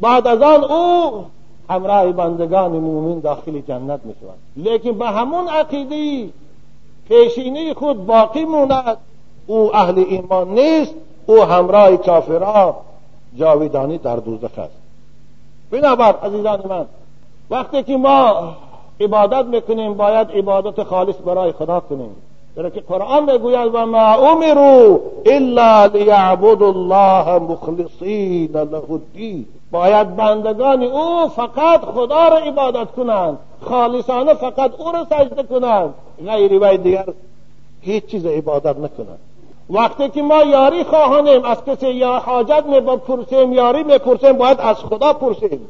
بعد 0.00 0.26
از 0.26 0.42
آن 0.42 0.64
او 0.64 1.24
همراه 1.70 2.12
بندگان 2.12 2.72
مومن 2.72 3.20
داخل 3.20 3.60
جنت 3.60 4.00
می‌شود. 4.04 4.38
لیکن 4.56 4.92
به 4.92 5.06
همون 5.06 5.48
عقیده 5.48 6.32
پیشینه 7.08 7.74
خود 7.74 8.06
باقی 8.06 8.44
موند. 8.44 8.96
او 9.46 9.76
اهل 9.76 10.04
ایمان 10.08 10.48
نیست 10.48 10.94
او 11.26 11.42
همراه 11.42 11.96
کافران. 11.96 12.74
جاویدانی 13.36 13.98
در 13.98 14.16
دوزخ 14.16 14.58
است. 14.58 14.74
بنابر 15.70 16.14
عزیزان 16.22 16.60
من 16.68 16.86
وقتی 17.50 17.82
که 17.82 17.96
ما 17.96 18.54
عبادت 19.00 19.44
می‌کنیم 19.44 19.94
باید 19.94 20.30
عبادت 20.30 20.82
خالص 20.82 21.14
برای 21.26 21.52
خدا 21.52 21.80
کنیم. 21.80 22.16
برای 22.56 22.70
که 22.70 22.80
قرآن 22.80 23.32
می‌گوید 23.32 23.74
و 23.74 23.86
ما 23.86 24.14
امروا 24.14 25.00
الا 25.26 25.86
لیعبد 25.86 26.62
الله 26.62 27.38
مخلصین 27.38 28.50
له 28.52 28.90
الدین. 28.90 29.46
باید 29.70 30.16
بندگان 30.16 30.82
او 30.82 31.28
فقط 31.28 31.80
خدا 31.80 32.28
را 32.28 32.38
عبادت 32.38 32.90
کنند 32.90 33.38
خالصانه 33.60 34.34
فقط 34.34 34.72
او 34.78 34.92
را 34.92 35.04
سجده 35.04 35.42
کنند 35.42 35.94
غیر 36.26 36.62
وی 36.62 36.78
دیگر 36.78 37.06
هیچ 37.80 38.06
چیز 38.06 38.26
عبادت 38.26 38.76
نکنند. 38.76 39.18
وقتی 39.70 40.08
که 40.08 40.22
ما 40.22 40.42
یاری 40.42 40.84
خواهانیم 40.84 41.44
از 41.44 41.64
کسی 41.64 41.90
یا 41.90 42.18
حاجت 42.18 42.64
می 42.66 42.80
پرسیم 42.80 43.52
یاری 43.52 43.82
می‌پرسیم 43.82 44.32
باید 44.32 44.60
از 44.60 44.76
خدا 44.76 45.12
پرسیم. 45.12 45.68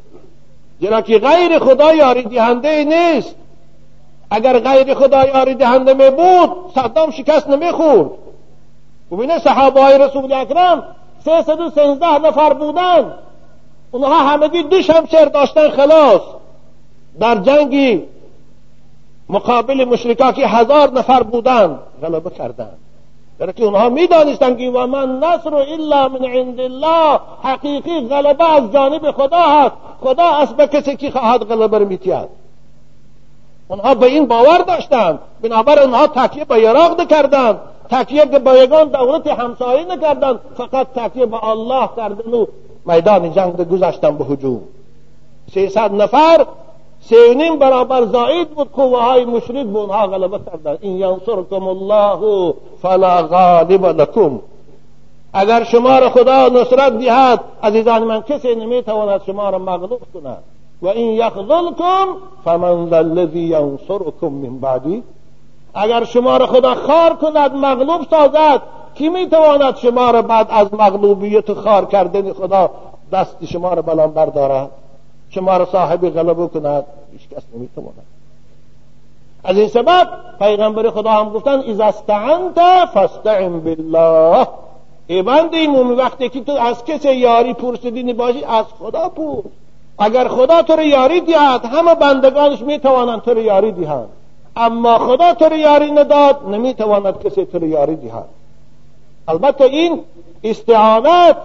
زیرا 0.81 1.01
که 1.01 1.19
غیر 1.19 1.59
خدا 1.59 1.95
یاری 1.95 2.23
دهنده 2.23 2.85
نیست. 2.85 3.35
اگر 4.31 4.59
غیر 4.59 4.95
خدا 4.95 5.27
یاری 5.27 5.55
دهنده 5.55 5.95
می 5.95 6.11
بود 6.11 6.73
صدام 6.75 7.11
شکست 7.11 7.49
نمی 7.49 7.73
خورد. 7.73 8.11
ببینه 9.13 9.39
صحابه 9.39 9.81
های 9.81 9.99
رسول 9.99 10.33
اکرم 10.33 10.83
سه 11.25 11.43
سد 11.43 11.61
و 11.61 11.71
سنزده 11.71 12.19
نفر 12.19 12.53
بودن 12.53 13.15
اونها 13.91 14.19
همگی 14.19 14.63
دو 14.63 14.83
شمشیر 14.83 15.25
داشتن 15.25 15.69
خلاص. 15.69 16.21
در 17.21 17.35
جنگی 17.35 18.03
مقابل 19.29 19.85
مشرکا 19.85 20.33
که 20.33 20.47
هزار 20.47 20.91
نفر 20.93 21.23
بودن 21.23 21.79
غلبه 22.03 22.31
کردند. 22.31 22.84
برای 23.39 23.53
که 23.53 23.65
اونها 23.65 23.89
می‌دانستند 23.89 24.59
که 24.59 24.71
و 24.71 24.87
من 24.87 25.19
نصر 25.19 25.55
الا 25.55 26.09
من 26.09 26.25
عند 26.25 26.61
الله 26.61 27.21
حقیقی 27.43 28.01
غلبه 28.01 28.51
از 28.51 28.73
جانب 28.73 29.11
خدا 29.11 29.41
هست 29.41 29.73
خدا 30.01 30.25
است 30.25 30.57
به 30.57 30.67
کسی 30.67 30.97
که 30.97 31.11
خواهد 31.11 31.45
غلبه 31.45 31.79
رو 31.79 31.89
میتید 31.89 32.29
اونها 33.69 33.95
به 33.95 34.07
این 34.07 34.27
باور 34.27 34.59
داشتند 34.59 35.19
بنابر 35.43 35.79
اونها 35.83 36.07
تکیه 36.07 36.45
به 36.45 36.55
عراق 36.69 37.01
نکردند 37.01 37.61
تکیه 37.91 38.25
به 38.25 38.51
یگان 38.51 38.89
دولت 38.89 39.27
همسایه 39.27 39.85
نکردند 39.85 40.41
فقط 40.57 40.87
تکیه 40.87 41.27
به 41.27 41.45
الله 41.49 41.89
کردن 41.97 42.33
و 42.33 42.47
میدان 42.87 43.33
جنگ 43.33 43.69
گذاشتن 43.69 44.17
به 44.19 44.25
هجوم 44.25 44.61
سیصد 45.55 45.95
نفر 45.95 46.47
سینیم 47.09 47.59
برابر 47.59 48.05
زاید 48.05 48.51
بود 48.51 48.73
قوه 48.73 49.03
های 49.03 49.25
مشرک 49.25 49.67
به 49.67 49.79
اونها 49.79 50.07
غلبه 50.07 50.39
کردن 50.47 50.79
این 50.81 50.99
ینصرکم 50.99 51.69
الله 51.69 52.55
فلا 52.83 53.23
غالب 53.23 53.87
لکم 53.87 54.41
اگر 55.33 55.65
شما 55.65 55.99
را 55.99 56.11
خدا 56.11 56.49
نصرت 56.49 56.99
دهد 56.99 57.41
عزیزان 57.63 58.05
من 58.05 58.23
کسی 58.23 58.55
نمی‌تواند 58.55 59.23
شما 59.27 59.51
را 59.51 59.59
مغلوب 59.59 60.01
کند 60.15 60.43
و 60.83 60.89
این 60.89 61.13
یخذلکم 61.13 62.07
فمن 62.45 62.91
ذا 62.91 62.97
الذی 62.97 63.41
ینصرکم 63.41 64.27
من 64.27 64.59
بعدی 64.59 65.03
اگر 65.75 66.05
شما 66.05 66.37
را 66.37 66.47
خدا 66.47 66.75
خار 66.75 67.15
کند 67.15 67.55
مغلوب 67.55 68.01
سازد 68.11 68.63
کی 68.95 69.09
می‌تواند 69.09 69.77
شما 69.77 70.11
را 70.11 70.23
بعد 70.23 70.47
از 70.51 70.75
مغلوبیت 70.75 71.53
خار 71.53 71.85
کردن 71.85 72.33
خدا 72.33 72.71
دست 73.13 73.45
شما 73.45 73.75
را 73.75 73.83
بلند 73.83 74.15
بردارد 74.15 74.71
شما 75.35 75.57
را 75.57 75.65
صاحب 75.65 76.11
غلبه 76.11 76.49
کند 76.49 76.85
هیچ 77.13 77.29
کس 77.29 77.43
نمی‌تواند. 77.55 78.07
از 79.45 79.59
این 79.59 79.69
سبب 79.69 80.09
پیغمبر 80.39 80.91
خدا 80.91 81.11
هم 81.11 81.33
گفتن 81.33 81.61
اذا 81.67 81.85
استعنت 81.85 82.59
فاستعن 82.95 83.61
بالله. 83.61 84.47
ای 85.07 85.23
بنده 85.23 85.67
مومن 85.67 85.97
وقتی 85.97 86.29
که 86.29 86.41
تو 86.41 86.53
از 86.53 86.85
کسی 86.85 87.13
یاری 87.13 87.53
پرسیدی 87.53 88.13
باشی 88.13 88.45
از 88.45 88.65
خدا 88.79 89.09
پرس. 89.09 89.45
اگر 89.99 90.29
خدا 90.29 90.63
تو 90.63 90.73
رو 90.73 90.83
یاری 90.83 91.21
دهد 91.21 91.65
همه 91.65 91.95
بندگانش 91.95 92.61
می‌توانند 92.61 93.23
تو 93.23 93.35
رو 93.35 93.41
یاری 93.41 93.73
دهند. 93.73 94.09
اما 94.57 94.99
خدا 94.99 95.35
تو 95.35 95.45
رو 95.45 95.57
یاری 95.57 95.91
نداد 95.91 96.49
نمی‌تواند 96.49 97.23
کسی 97.23 97.45
تو 97.45 97.59
رو 97.59 97.67
یاری 97.67 97.97
دهد. 97.97 98.29
البته 99.29 99.65
این 99.65 100.01
استعانت 100.45 101.37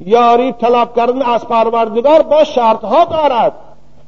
یاری 0.00 0.52
طلب 0.52 0.96
کردن 0.96 1.22
از 1.22 1.48
پروردگار 1.48 2.22
با 2.22 2.44
شرط 2.44 2.84
ها 2.84 3.04
دارد. 3.04 3.52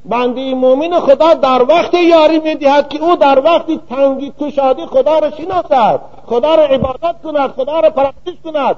بنده 0.04 0.54
مومن 0.54 1.00
خدا 1.00 1.34
در 1.34 1.62
وقت 1.62 1.94
یاری 1.94 2.38
می‌دهد 2.38 2.88
که 2.88 3.02
او 3.02 3.16
در 3.16 3.38
وقت 3.38 3.66
تنگی 3.88 4.32
کشادی 4.40 4.86
خدا 4.86 5.18
را 5.18 5.30
شناسد 5.30 6.00
خدا 6.26 6.54
را 6.54 6.62
عبادت 6.62 7.14
کند 7.24 7.50
خدا 7.50 7.80
را 7.80 7.90
پرستش 7.90 8.34
کند. 8.44 8.76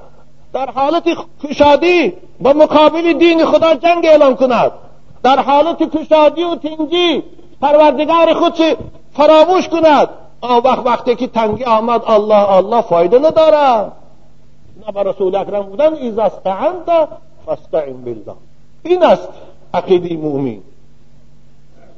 در 0.52 0.71
حالت 0.71 1.05
کشادی 1.45 2.12
با 2.40 2.52
مقابل 2.52 3.12
دین 3.12 3.45
خدا 3.45 3.75
جنگ 3.75 4.07
اعلان 4.07 4.37
کند. 4.37 4.73
در 5.23 5.38
حالت 5.38 5.97
کشادی 5.97 6.45
و 6.45 6.55
تنگی 6.55 7.23
پروردگار 7.62 8.35
خود 8.35 8.55
فراموش 9.12 9.69
کند. 9.69 10.09
آن 10.40 10.62
وقت 10.64 10.87
وقتی 10.87 11.17
که 11.17 11.26
تنگی 11.26 11.64
آمد 11.64 12.02
الله 12.07 12.52
الله 12.52 12.81
فایده 12.81 13.19
ندارد. 13.19 13.93
نه 14.89 15.03
رسول 15.03 15.37
اکرم 15.37 15.63
بودن 15.63 15.95
ایزا 15.95 16.23
استعنت 16.23 17.09
فاستعن 17.47 17.93
بالله. 17.93 18.35
این 18.85 19.03
است 19.03 19.29
عقیده 19.75 20.17
مومن. 20.17 20.59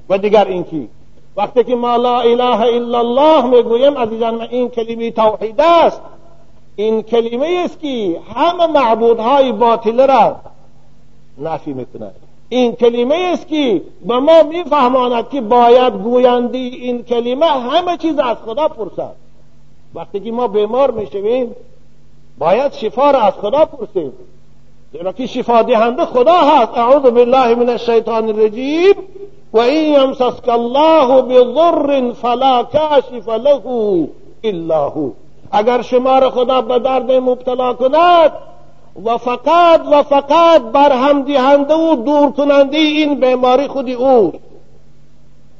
و 0.08 0.18
دیگر 0.18 0.44
اینکه 0.44 0.88
وقتی 1.36 1.64
که 1.64 1.74
ما 1.74 1.96
لا 1.96 2.20
اله 2.20 2.60
الا 2.60 2.98
الله 2.98 3.46
می‌گویم 3.46 3.98
عزیزان 3.98 4.34
من 4.34 4.48
این 4.50 4.68
کلمه 4.68 5.10
توحید 5.10 5.60
است. 5.60 6.00
این 6.76 7.02
کلمه 7.02 7.62
است 7.64 7.80
که 7.80 8.20
همه 8.34 8.66
معبودهای 8.66 9.52
باطل 9.52 10.06
را 10.06 10.36
نفی 11.38 11.72
می‌کند. 11.72 12.14
این 12.48 12.72
کلمه 12.72 13.14
است 13.14 13.48
که 13.48 13.82
به 14.06 14.18
ما 14.18 14.42
میفهماند 14.42 15.28
که 15.28 15.40
باید 15.40 15.92
گویندی 15.92 16.68
این 16.68 17.02
کلمه 17.02 17.46
همه 17.46 17.96
چیز 17.96 18.18
از 18.18 18.36
خدا 18.46 18.68
پرسد. 18.68 19.14
وقتی 19.94 20.20
که 20.20 20.32
ما 20.32 20.48
بیمار 20.48 20.90
می‌شویم 20.90 21.54
باید 22.38 22.72
شفا 22.72 23.10
را 23.10 23.20
از 23.20 23.32
خدا 23.32 23.64
پرسیم. 23.64 24.12
زیرا 24.92 25.12
که 25.12 25.26
شفا 25.26 25.62
دهنده 25.62 26.04
خدا 26.04 26.32
هست. 26.32 26.78
اعوذ 26.78 27.02
بالله 27.02 27.54
من 27.54 27.68
الشیطان 27.68 28.28
الرجیم 28.28 28.94
و 29.52 29.58
این 29.58 29.92
یمسسک 29.92 30.48
الله 30.48 31.22
بضر 31.22 32.12
فلا 32.12 32.62
کاشف 32.62 33.28
له 33.28 34.08
الا 34.44 34.88
هو. 34.88 35.10
اگر 35.52 35.82
شما 35.82 36.18
را 36.18 36.30
خدا 36.30 36.60
به 36.60 36.78
درد 36.78 37.12
مبتلا 37.12 37.74
کند 37.74 38.32
و 39.04 39.18
فقط 39.18 39.80
و 39.92 40.02
فقط 40.02 40.62
بر 40.62 40.92
هم 40.92 41.22
دهنده 41.22 41.74
و 41.74 41.96
دور 41.96 42.30
کننده 42.32 42.76
این 42.76 43.20
بیماری 43.20 43.68
خودی 43.68 43.94
او. 43.94 44.32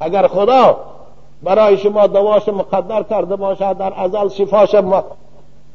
اگر 0.00 0.26
خدا 0.26 0.76
برای 1.43 1.79
شما 1.79 2.07
دواش 2.07 2.49
مقدر 2.49 3.02
کرده 3.02 3.37
باشد 3.37 3.79
در 3.79 3.93
ازل 3.97 4.29
شفاش 4.29 4.75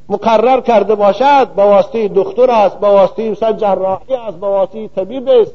مقرر 0.10 0.62
کرده 0.62 0.96
باشد 0.96 1.54
با 1.56 1.68
واسطه 1.68 2.12
دکتر 2.16 2.52
است 2.52 2.80
با 2.80 2.92
واسطه 2.92 3.36
جراحی 3.36 4.16
است 4.16 4.38
با 4.38 4.52
واسطه 4.52 4.88
طبیب 4.88 5.30
است. 5.30 5.54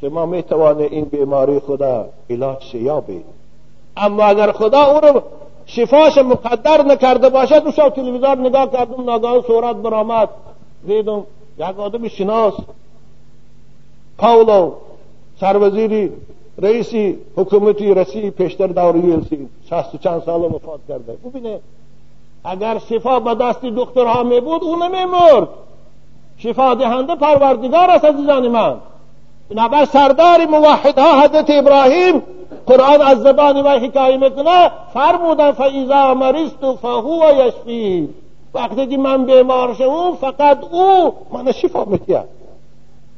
شما 0.00 0.26
می 0.26 0.44
این 0.90 1.04
بیماری 1.04 1.60
خدا 1.60 2.08
علاج 2.30 2.74
یابید 2.74 3.24
اما 3.96 4.24
اگر 4.24 4.52
خدا 4.52 4.82
او 4.84 5.00
رو 5.00 5.22
شفاش 5.66 6.18
مقدر 6.18 6.82
نکرده 6.82 7.28
باشد 7.28 7.62
او 7.64 7.70
شب 7.72 7.88
تلویزیون 7.88 8.46
نگاه 8.46 8.72
کردم 8.72 9.04
ناگاه 9.04 9.42
صورت 9.46 9.76
برآمد. 9.76 10.28
دیدم 10.86 11.24
یک 11.58 11.78
آدم 11.78 12.08
شناس. 12.08 12.54
پاولو 14.18 14.72
سروزیری 15.40 16.12
رئیسی 16.58 17.18
حکومتی 17.36 17.94
رسی 17.94 18.30
پیشتر 18.30 18.66
دور 18.66 18.96
یلسین 18.96 19.48
شست 19.70 19.94
و 19.94 19.98
چند 19.98 20.22
سال 20.22 20.40
وفات 20.40 20.80
کرده. 20.88 21.12
ببینه 21.12 21.60
اگر 22.44 22.78
شفا 22.78 23.20
به 23.20 23.34
دست 23.34 23.60
دکترها 23.64 24.22
می 24.22 24.40
بود 24.40 24.64
او 24.64 24.76
نمی 24.76 25.04
مرد 25.04 25.48
شفا 26.38 26.74
دهنده 26.74 27.14
پروردگار 27.14 27.90
است 27.90 28.04
عزیزان 28.04 28.48
من. 28.48 28.76
بنابر 29.50 29.84
سردار 29.84 30.46
موحدها 30.46 31.20
حضرت 31.20 31.50
ابراهیم 31.50 32.22
قرآن 32.66 33.02
از 33.02 33.18
زبان 33.18 33.56
و 33.56 33.68
حکایه 33.68 34.16
می‌کنه 34.16 34.70
فرمودن 34.94 35.52
فاذا 35.52 36.14
مرضت 36.14 36.72
فهو 36.82 37.22
یشفی 37.36 38.08
وقتی 38.54 38.86
که 38.86 38.96
من 38.96 39.24
بیمار 39.24 39.74
شوم 39.74 40.16
فقط 40.16 40.64
او 40.70 41.14
من 41.32 41.52
شفا 41.52 41.84
میده 41.84 42.24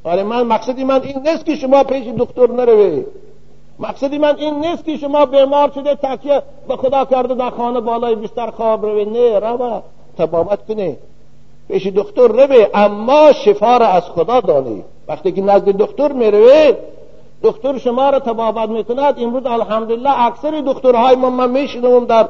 آره 0.04 0.22
من 0.22 0.42
مقصدی 0.42 0.84
من 0.84 1.02
این 1.02 1.28
نیست 1.28 1.46
که 1.46 1.56
شما 1.56 1.84
پیش 1.84 2.06
دکتر 2.18 2.50
نروی 2.50 3.04
مقصدی 3.80 4.18
من 4.18 4.36
این 4.36 4.54
نیست 4.54 4.84
که 4.84 4.96
شما 4.96 5.26
بیمار 5.26 5.70
شده 5.74 5.94
تکیه 5.94 6.42
به 6.68 6.76
خدا 6.76 7.04
کرده 7.04 7.34
در 7.34 7.50
خانه 7.50 7.80
بالای 7.80 8.14
بستر 8.14 8.50
خواب 8.50 8.86
روی. 8.86 9.04
نه 9.04 9.38
روا 9.38 9.82
تبابت 10.18 10.66
کنه 10.66 10.96
پیش 11.68 11.86
دکتر 11.86 12.28
روی 12.28 12.66
اما 12.74 13.32
شفا 13.32 13.76
را 13.76 13.86
از 13.86 14.02
خدا 14.02 14.40
دانی. 14.40 14.84
وقتی 15.08 15.32
که 15.32 15.42
نزد 15.42 15.64
دکتر 15.64 16.12
می‌روی 16.12 16.74
دکتر 17.42 17.78
شما 17.78 18.10
را 18.10 18.18
تبابت 18.18 18.68
می‌کند. 18.68 19.14
امروز 19.18 19.46
الحمدلله 19.46 20.20
اکثر 20.26 20.62
دکترهای 20.66 21.16
ما 21.16 21.30
من 21.30 21.50
میشنوم 21.50 22.04
در 22.04 22.28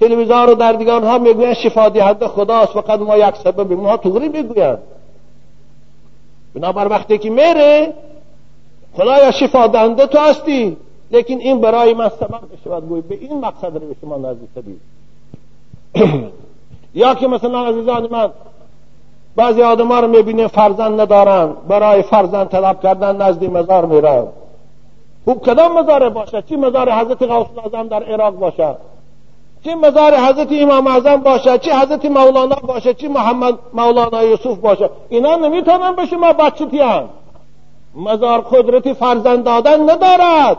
تلویزیون 0.00 0.48
و 0.48 0.54
در 0.54 0.72
دیگان 0.72 1.04
ها 1.04 1.18
می‌گویند 1.18 1.54
شفا 1.54 1.88
دهنده 1.88 2.28
خداست 2.28 2.72
فقط 2.72 3.00
ما 3.00 3.16
یک 3.16 3.36
سبب 3.36 3.72
ما 3.72 3.96
توری 3.96 4.28
می‌گویند. 4.28 4.78
بنابر 6.54 6.88
وقتی 6.88 7.18
که 7.18 7.30
میره 7.30 7.94
خدایا 8.96 9.30
شفا 9.30 9.66
دهنده 9.66 10.06
تو 10.06 10.18
هستی. 10.18 10.76
لیکن 11.10 11.34
این 11.34 11.60
برای 11.60 11.94
من 11.94 12.08
سبب 12.08 12.40
بشود 12.52 12.88
گوی. 12.88 13.00
به 13.00 13.14
این 13.14 13.40
مقصد 13.40 13.74
رو 13.74 13.80
به 13.80 13.96
شما 14.00 14.16
نزدیک 14.16 14.48
شدید 14.54 14.80
یا 16.94 17.14
که 17.14 17.26
مثلا 17.28 17.66
عزیزان 17.66 18.08
من 18.10 18.30
بعضی 19.36 19.62
آدم 19.62 19.88
ها 19.88 20.00
رو 20.00 20.08
می‌بینیم 20.08 20.46
فرزند 20.46 21.00
ندارن. 21.00 21.52
برای 21.68 22.02
فرزند 22.02 22.48
طلب 22.48 22.80
کردن 22.82 23.16
نزدی 23.16 23.48
مزار 23.48 23.86
میرن. 23.86 24.26
خوب 25.24 25.42
کدام 25.42 25.78
مزار 25.78 26.08
باشه؟ 26.08 26.42
چی 26.42 26.56
مزار 26.56 26.92
حضرت 26.92 27.22
غوث 27.22 27.46
اعظم 27.64 27.88
در 27.88 28.02
عراق 28.02 28.34
باشه؟ 28.34 28.74
چی 29.64 29.74
مزار 29.74 30.14
حضرت 30.14 30.48
امام 30.52 30.86
اعظم 30.86 31.16
باشه؟ 31.16 31.58
چی 31.58 31.70
حضرت 31.70 32.04
مولانا 32.04 32.56
باشه؟ 32.62 32.94
چی 32.94 33.08
محمد 33.08 33.54
مولانا 33.72 34.24
یوسف 34.24 34.58
باشه؟ 34.58 34.90
اینا 35.08 35.36
نمی‌تونن 35.36 35.96
به 35.96 36.06
شما 36.06 36.32
بچه 36.32 36.66
مزار 37.94 38.40
قدرت 38.40 38.92
فرزند 38.92 39.44
دادن 39.44 39.82
ندارد. 39.82 40.56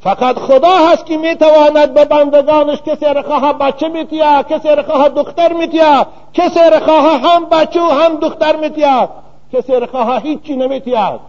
فقط 0.00 0.38
خدا 0.38 0.68
هست 0.68 1.06
که 1.06 1.16
می‌تواند 1.16 1.94
به 1.94 2.04
بندگانش 2.04 2.82
کسی 2.82 3.04
رخواه 3.04 3.52
بچه 3.52 3.88
میتیا 3.88 4.42
کسی 4.42 4.68
رخواه 4.68 5.08
دختر 5.08 5.52
میتیا 5.52 6.06
کسی 6.34 6.60
رخواه 6.72 7.20
هم 7.20 7.44
بچه 7.44 7.80
و 7.80 7.88
هم 7.88 8.16
دختر 8.16 8.56
میتیا 8.56 9.08
کسی 9.52 9.72
رخواه 9.72 10.22
هیچی 10.22 10.56
نمیتیا. 10.56 11.20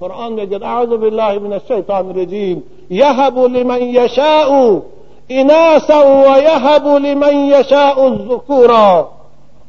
قرآن 0.00 0.32
میگه 0.32 0.66
اعوذ 0.66 0.88
بالله 0.88 1.38
من 1.38 1.52
الشیطان 1.52 2.08
الرجیم. 2.08 2.62
یهب 2.90 3.38
لمن 3.38 3.82
یشاء 3.82 4.80
اناسا 5.28 6.06
و 6.06 6.38
یهب 6.42 6.86
لمن 6.86 7.34
یشاء 7.34 8.04
الذکورا. 8.04 9.08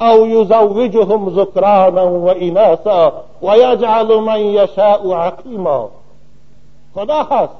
او 0.01 0.27
یزوجهم 0.27 1.29
ذکرانا 1.36 2.12
و 2.19 2.29
اناسا 2.36 3.13
و 3.41 3.58
یجعل 3.58 4.19
من 4.19 4.39
یشاء 4.39 5.13
عقیما 5.13 5.89
خدا 6.95 7.23
هست 7.23 7.53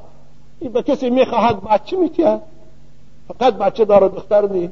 این 0.60 0.72
به 0.72 0.84
کسی 0.84 1.10
می‌خواهد 1.10 1.64
بچه 1.64 1.98
میتید 1.98 2.42
فقط 3.28 3.54
بچه 3.54 3.86
داره 3.86 4.08
دختر 4.08 4.48
نی 4.48 4.72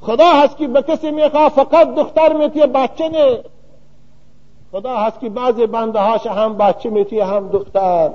خدا 0.00 0.32
هست 0.32 0.56
که 0.56 0.68
به 0.68 0.82
کسی 0.82 1.10
می‌خواه 1.10 1.48
فقط 1.48 1.94
دختر 1.94 2.32
میتیه 2.32 2.66
بچه 2.66 3.08
نه. 3.08 3.38
خدا 4.72 4.96
هست 4.96 5.20
که 5.20 5.28
بعضی 5.28 5.66
بنده 5.66 5.98
هاش 5.98 6.26
هم 6.26 6.56
بچه 6.56 6.90
میتیه 6.90 7.24
هم 7.24 7.48
دختر. 7.48 8.10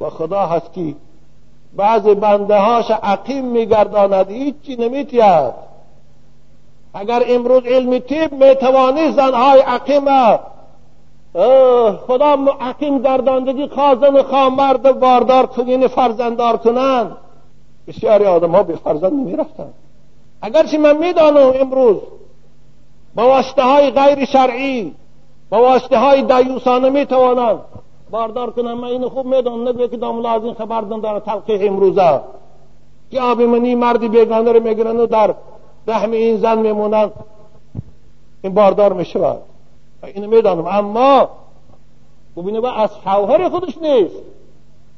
و 0.00 0.10
خدا 0.10 0.46
هست 0.46 0.72
که 0.72 0.94
بعضی 1.76 2.14
بنده 2.14 2.58
هاش 2.58 2.90
عقیم 2.90 3.44
میگرداند 3.44 4.30
هیچی 4.30 4.76
نمیتید 4.76 5.66
اگر 6.98 7.22
امروز 7.28 7.62
علم 7.64 7.98
تیب 7.98 8.32
می‌توانی 8.32 9.12
زنهای 9.12 9.60
عقیمه 9.60 10.38
خدا 12.06 12.36
حکیم 12.60 12.98
گرداندگی 13.02 13.68
خازن 13.68 14.22
خامرد 14.22 15.00
باردار 15.00 15.46
کنین 15.46 15.86
فرزندار 15.86 16.56
کنن. 16.56 17.10
بسیاری 17.88 18.24
آدم 18.24 18.50
ها 18.50 18.62
به 18.62 18.76
فرزند 18.76 19.12
نمی 19.12 19.36
رفتن 19.36 19.68
اگرچه 20.42 20.78
من 20.78 20.96
می‌دانم 20.96 21.52
امروز 21.60 21.96
با 23.14 23.26
واسطه 23.28 23.62
های 23.62 23.90
غیر 23.90 24.24
شرعی 24.24 24.94
با 25.50 25.62
واسطه 25.62 25.98
های 25.98 26.22
دیوسانه 26.22 26.90
می 26.90 27.06
توانند 27.06 27.58
باردار 28.10 28.50
کنن. 28.50 28.72
من 28.72 28.88
این 28.88 29.08
خوب 29.08 29.26
می‌دانم 29.26 29.68
نبیه 29.68 29.88
که 29.88 29.96
داملا 29.96 30.30
از 30.30 30.44
این 30.44 30.54
خبر 30.54 30.80
داره 30.80 31.20
تلقیح 31.20 31.68
امروزه. 31.70 32.20
که 33.10 33.20
آبی 33.20 33.46
منی 33.46 33.74
مردی 33.74 34.08
بیگانه 34.08 34.52
رو 34.52 34.62
می‌گیرن 34.62 34.96
و 34.96 35.06
در 35.06 35.34
رحم 35.86 36.10
این 36.10 36.36
زن 36.36 36.58
میمونن 36.58 37.10
این 38.42 38.54
باردار 38.54 38.92
می‌شود. 38.92 39.38
اینو 40.04 40.28
می‌دانم. 40.28 40.66
اما 40.66 41.28
ببینه 42.36 42.60
و 42.60 42.66
از 42.66 42.90
شوهر 43.04 43.48
خودش 43.48 43.78
نیست. 43.78 44.14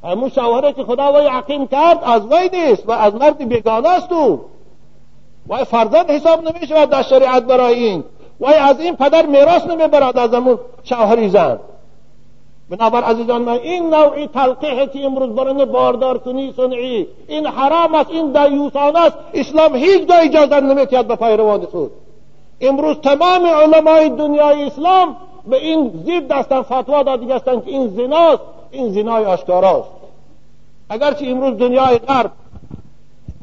همون 0.05 0.29
شوهره 0.29 0.73
که 0.73 0.85
خدا 0.85 1.13
وی 1.13 1.27
عقیم 1.27 1.67
کرد 1.67 1.99
از 2.03 2.23
وی 2.27 2.51
نیست 2.53 2.89
و 2.89 2.93
از 2.93 3.15
مرد 3.15 3.49
بیگانه 3.49 3.89
است 3.89 4.13
او. 4.13 4.41
وای 5.47 5.65
فرزند 5.65 6.11
حساب 6.11 6.49
نمیشه 6.49 6.87
در 6.87 7.03
شریعت 7.03 7.43
برای 7.43 7.75
این. 7.75 8.05
وای 8.41 8.55
از 8.55 8.81
این 8.81 8.97
پدر 8.97 9.27
میراث 9.27 9.67
نمی‌برد 9.67 10.19
از 10.19 10.35
همون 10.35 10.59
شوهری 10.85 11.29
زن. 11.29 11.59
بنابر 12.71 13.03
عزیزان 13.05 13.43
من 13.43 13.53
این 13.53 13.95
نوعی 13.95 14.27
تلقیه 14.27 14.87
که 14.87 15.05
امروز 15.05 15.31
برای 15.31 15.65
باردار 15.65 16.19
کنی 16.19 16.53
صنعی 16.57 17.07
این 17.29 17.47
حرام 17.47 17.95
است 17.95 18.11
این 18.11 18.33
دیوسان 18.33 18.97
است 18.97 19.17
اسلام 19.35 19.77
هیچ 19.77 20.07
گاه 20.07 20.21
اجازه 20.21 20.61
نمیتید 20.61 21.09
به 21.09 21.17
پیروان 21.17 21.67
خود 21.67 21.91
امروز 22.61 22.97
تمام 22.97 23.47
علمای 23.47 24.09
دنیای 24.09 24.65
اسلام 24.65 25.17
به 25.47 25.57
این 25.57 26.03
زیر 26.05 26.21
دستن 26.21 26.63
فتوا 26.63 27.03
دادی 27.03 27.33
هستند 27.33 27.65
که 27.65 27.71
این 27.71 27.89
زناست 27.89 28.43
این 28.71 28.93
زنای 28.93 29.25
آشکاراست 29.25 29.89
اگرچه 30.91 31.27
امروز 31.27 31.59
دنیای 31.59 31.99
غرب 31.99 32.31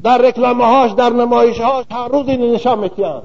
در 0.04 0.18
رکلامه 0.18 0.66
هاش 0.66 0.92
در 0.92 1.10
نمایش 1.10 1.62
هاش 1.62 1.86
هر 1.92 2.08
روز 2.08 2.28
این 2.28 2.42
نشان 2.42 2.80
میتیند 2.80 3.24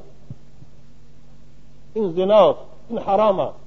این 1.95 2.13
زناست 2.13 2.59
این 2.91 2.99
حرام 2.99 3.41
است. 3.41 3.60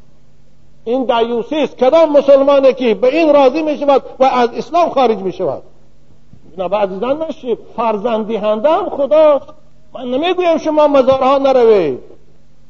این 0.85 1.03
دیوسی 1.05 1.55
است 1.55 1.77
کدام 1.77 2.11
مسلمانه 2.11 2.73
که 2.73 2.93
به 2.93 3.07
این 3.17 3.33
راضی 3.33 3.61
می 3.61 3.77
شود 3.77 4.01
و 4.19 4.23
از 4.23 4.49
اسلام 4.53 4.89
خارج 4.89 5.17
می 5.17 5.33
شود 5.33 5.63
به 6.57 6.77
عزیزان 6.77 7.23
نشید 7.29 7.57
فرزندی 7.77 8.35
هم 8.35 8.89
خداست 8.89 9.45
من 9.93 10.05
نمی‌گویم 10.05 10.57
شما 10.57 10.87
مزارها 10.87 11.37
نروید. 11.37 11.99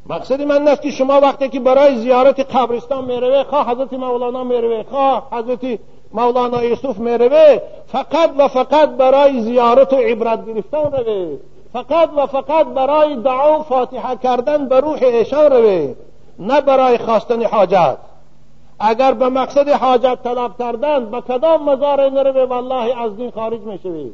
مقصد 0.10 0.42
من 0.42 0.68
است 0.68 0.82
که 0.82 0.92
شما 0.92 1.20
وقتی 1.20 1.50
که 1.50 1.60
برای 1.60 1.98
زیارت 1.98 2.40
قبرستان 2.40 3.06
می‌روه 3.06 3.44
خواه 3.44 3.72
حضرت 3.72 3.94
مولانا 3.94 4.44
می‌روه 4.44 4.84
خواه 4.84 5.28
حضرت 5.32 5.80
مولانا 6.14 6.64
یوسف 6.64 6.98
می‌روه 6.98 7.62
فقط 7.88 8.30
و 8.38 8.48
فقط 8.48 8.90
برای 8.90 9.42
زیارت 9.42 9.94
و 9.94 9.96
عبرت 9.96 10.46
گرفتن 10.46 10.92
روه 10.92 11.38
فقط 11.74 12.10
و 12.18 12.26
فقط 12.26 12.66
برای 12.66 13.16
دعا 13.16 13.60
و 13.60 13.64
فاتحه 13.64 14.16
کردن 14.16 14.68
به 14.68 14.80
روح 14.80 15.00
ایشان 15.02 15.52
روه 15.52 15.94
نه 16.40 16.62
برای 16.62 16.98
خواستن 16.98 17.44
حاجت. 17.44 17.98
اگر 18.80 19.14
به 19.14 19.30
مقصد 19.30 19.70
حاجت 19.70 20.24
طلب 20.24 20.58
کردن 20.60 21.06
به 21.06 21.22
کدام 21.22 21.70
مزار 21.70 22.10
نروه 22.10 22.44
والله 22.44 23.02
از 23.02 23.18
دین 23.18 23.32
خارج 23.32 23.62
می‌شوی؟ 23.62 24.12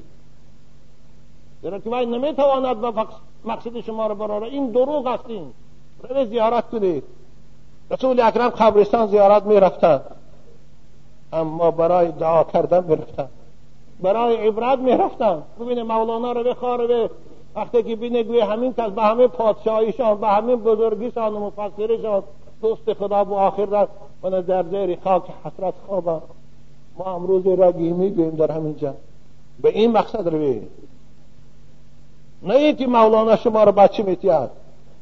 زیرا 1.61 1.79
که 1.79 1.89
نمی‌تواند 1.89 2.81
به 2.81 2.93
مقصد 3.45 3.81
شما 3.81 4.07
رو 4.07 4.15
براره. 4.15 4.47
این 4.47 4.71
دروغ 4.71 5.07
است 5.07 5.23
این. 5.27 5.53
روی 6.09 6.25
زیارت 6.25 6.69
کنید. 6.69 7.03
رسول 7.91 8.19
اکرم 8.19 8.49
قبرستان 8.49 9.07
زیارت 9.07 9.43
می‌رفتند 9.43 10.01
اما 11.33 11.71
برای 11.71 12.11
دعا 12.11 12.43
کردن 12.43 12.83
می‌رفتند 12.83 13.29
برای 14.01 14.47
عبرت 14.47 14.79
می‌رفتند 14.79 15.43
ببینه 15.59 15.83
مولانا 15.83 16.31
رو 16.31 16.43
بخواره 16.43 17.09
وقتی 17.55 17.83
که 17.83 17.95
بینه 17.95 18.23
گوی 18.23 18.39
همین 18.39 18.73
کس 18.73 18.91
به 18.91 19.01
همه 19.01 19.27
پادشاهیشان 19.27 20.19
به 20.19 20.27
همین 20.27 20.55
بزرگیشان 20.55 21.33
و 21.33 21.39
مفسرشان 21.39 22.23
دوست 22.61 22.93
خدا 22.93 23.25
و 23.25 23.33
آخر 23.33 23.65
را 23.65 23.87
من 24.23 24.41
در 24.41 24.63
زیر 24.63 24.97
خاک 25.03 25.23
حسرت 25.43 25.73
خوابم. 25.87 26.21
ما 26.97 27.15
امروز 27.15 27.47
را 27.47 27.71
می‌گویم 27.71 28.29
در 28.29 28.51
همین 28.51 28.77
جا. 28.77 28.93
به 29.61 29.69
این 29.69 29.91
مقصد 29.91 30.27
روی. 30.27 30.61
نه 32.43 32.55
اینکه 32.55 32.87
مولانا 32.87 33.35
شما 33.35 33.63
رو 33.63 33.71
بچه 33.71 34.03
میتید 34.03 34.49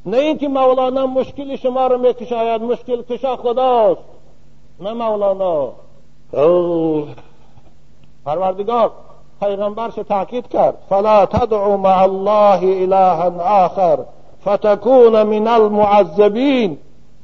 نه 0.06 0.16
اینکه 0.16 0.48
مولانا 0.48 1.06
مشکل 1.06 1.56
شما 1.56 1.86
رو 1.86 1.98
میکشاید. 1.98 2.62
مشکل 2.62 3.02
کشا 3.02 3.36
خداست. 3.36 4.00
نه 4.80 4.92
مولانا. 4.92 5.72
پروردگار. 8.24 8.92
پیغمبرش 9.40 9.94
تاکید 9.94 10.48
کرد. 10.48 10.74
فلا 10.88 11.26
تدعو 11.26 11.76
مع 11.76 12.02
الله 12.02 12.82
الها 12.82 13.64
آخر 13.64 13.98
فتكون 14.44 15.22
من 15.22 15.48
المعذبین. 15.48 16.78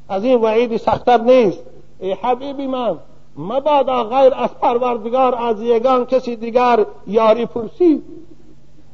از 0.08 0.24
این 0.24 0.40
وعید 0.40 0.76
سختتر 0.76 1.20
نیست. 1.20 1.58
ای 2.00 2.12
حبیبی 2.12 2.66
من 2.66 2.98
مبادا 3.36 4.04
غیر 4.04 4.34
از 4.34 4.50
پروردگار 4.62 5.34
از 5.34 5.62
یگان 5.62 6.06
کسی 6.06 6.36
دیگر 6.36 6.86
یاری 7.06 7.46
پرسی. 7.46 8.02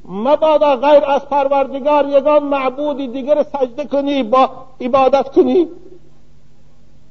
مبادا 0.04 0.76
غیر 0.76 1.04
از 1.04 1.28
پروردگار 1.28 2.08
یگان 2.08 2.42
معبودی 2.42 3.08
دیگر 3.08 3.42
سجده 3.42 3.84
کنی 3.84 4.22
با 4.22 4.50
عبادت 4.80 5.28
کنی. 5.28 5.68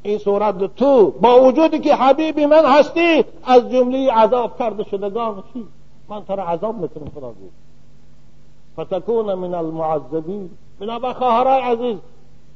این 0.04 0.18
صورت 0.18 0.76
تو 0.76 1.12
با 1.12 1.42
وجودی 1.42 1.80
که 1.80 1.96
حبیبی 1.96 2.46
من 2.46 2.66
هستی 2.66 3.26
از 3.46 3.72
جمله 3.72 4.12
عذاب 4.12 4.60
کرده 4.60 4.84
شدگان 4.84 5.44
چی 5.54 5.66
من 6.10 6.26
تو 6.26 6.36
را 6.36 6.44
عذاب 6.44 6.76
می‌کنم 6.78 7.12
خدا 7.16 7.28
گفت 7.28 7.70
فتکون 8.80 9.34
من 9.34 9.54
المعذبین. 9.54 10.50
بنابر 10.80 11.14
خواهرای 11.14 11.62
عزیز 11.62 11.98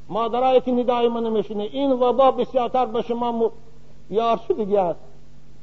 مادرایی 0.08 0.60
که 0.60 0.72
ندای 0.72 1.08
من 1.08 1.28
میشنه 1.28 1.62
این 1.62 1.92
وبا 1.92 2.30
بسیارتر 2.30 2.86
به 2.86 3.02
شما 3.02 3.50
یار 4.10 4.40
شدگی 4.48 4.76
است 4.76 5.00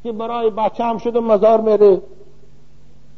که 0.04 0.12
برای 0.12 0.50
بچه 0.50 0.84
هم 0.84 0.98
شده 0.98 1.20
مزار 1.20 1.62
میره. 1.62 2.02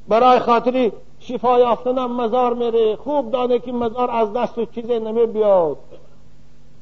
برای 0.08 0.40
خاطری 0.40 0.92
شفا 1.20 1.60
یافتنم 1.60 2.22
مزار 2.22 2.54
میره. 2.54 2.96
خوب 2.96 3.32
دانه 3.32 3.60
که 3.60 3.72
مزار 3.72 4.12
از 4.12 4.34
دست 4.34 4.72
چیزی 4.72 5.00
نمی 5.00 5.26
بیاد. 5.26 5.78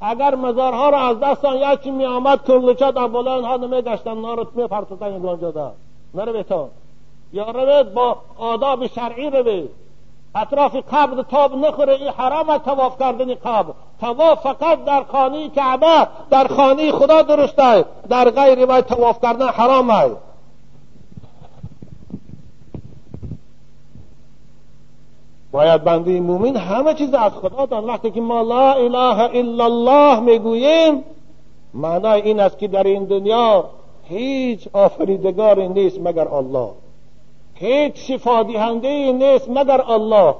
اگر 0.00 0.34
مزارها 0.34 0.88
را 0.88 0.98
از 0.98 1.20
دستان 1.20 1.56
یا 1.56 1.76
چی 1.76 1.90
می 1.90 2.04
آمد 2.04 2.44
کلچه 2.44 2.92
در 2.92 3.06
بالا 3.06 3.34
اینها 3.34 3.56
نمی 3.56 3.82
گشتن 3.82 4.20
نارت 4.20 4.46
می 4.54 4.66
پرتتن 4.66 5.12
اونجا 5.12 5.50
دا 5.50 5.72
نره 6.14 6.32
بیتان 6.32 6.68
یا 7.32 7.50
روید 7.50 7.94
با 7.94 8.16
آداب 8.38 8.86
شرعی 8.86 9.30
روید 9.30 9.70
اطراف 10.34 10.76
قبر 10.92 11.22
تاب 11.22 11.54
نخوره 11.56 11.92
این 11.92 12.08
حرام 12.08 12.58
تواف 12.58 12.98
کردن 12.98 13.34
قبر. 13.34 13.72
تواف 14.00 14.42
فقط 14.42 14.84
در 14.84 15.04
خانه 15.04 15.48
کعبه 15.48 16.08
در 16.30 16.46
خانه 16.46 16.92
خدا 16.92 17.22
درسته 17.22 17.84
در 18.08 18.30
غیر 18.30 18.66
باید 18.66 18.84
تواف 18.84 19.22
کردن 19.22 19.48
حرام 19.48 19.90
است. 19.90 20.16
باید 25.52 25.84
بنده 25.84 26.20
مومن 26.20 26.56
همه 26.56 26.94
چیز 26.94 27.14
از 27.14 27.32
خدا 27.32 27.66
دان. 27.66 27.84
وقتی 27.84 28.10
که 28.10 28.20
ما 28.20 28.42
لا 28.42 28.72
اله 28.72 29.30
الا 29.34 29.64
الله 29.64 30.20
می‌گوییم 30.20 31.04
معنای 31.74 32.22
این 32.22 32.40
است 32.40 32.58
که 32.58 32.68
در 32.68 32.82
این 32.82 33.04
دنیا 33.04 33.64
هیچ 34.04 34.68
آفریدگاری 34.72 35.68
نیست 35.68 35.98
مگر 36.00 36.28
الله. 36.28 36.70
هیچ 37.62 37.94
شفا 37.96 38.42
دهنده 38.42 39.12
نیست 39.12 39.48
مگر 39.48 39.80
الله. 39.90 40.34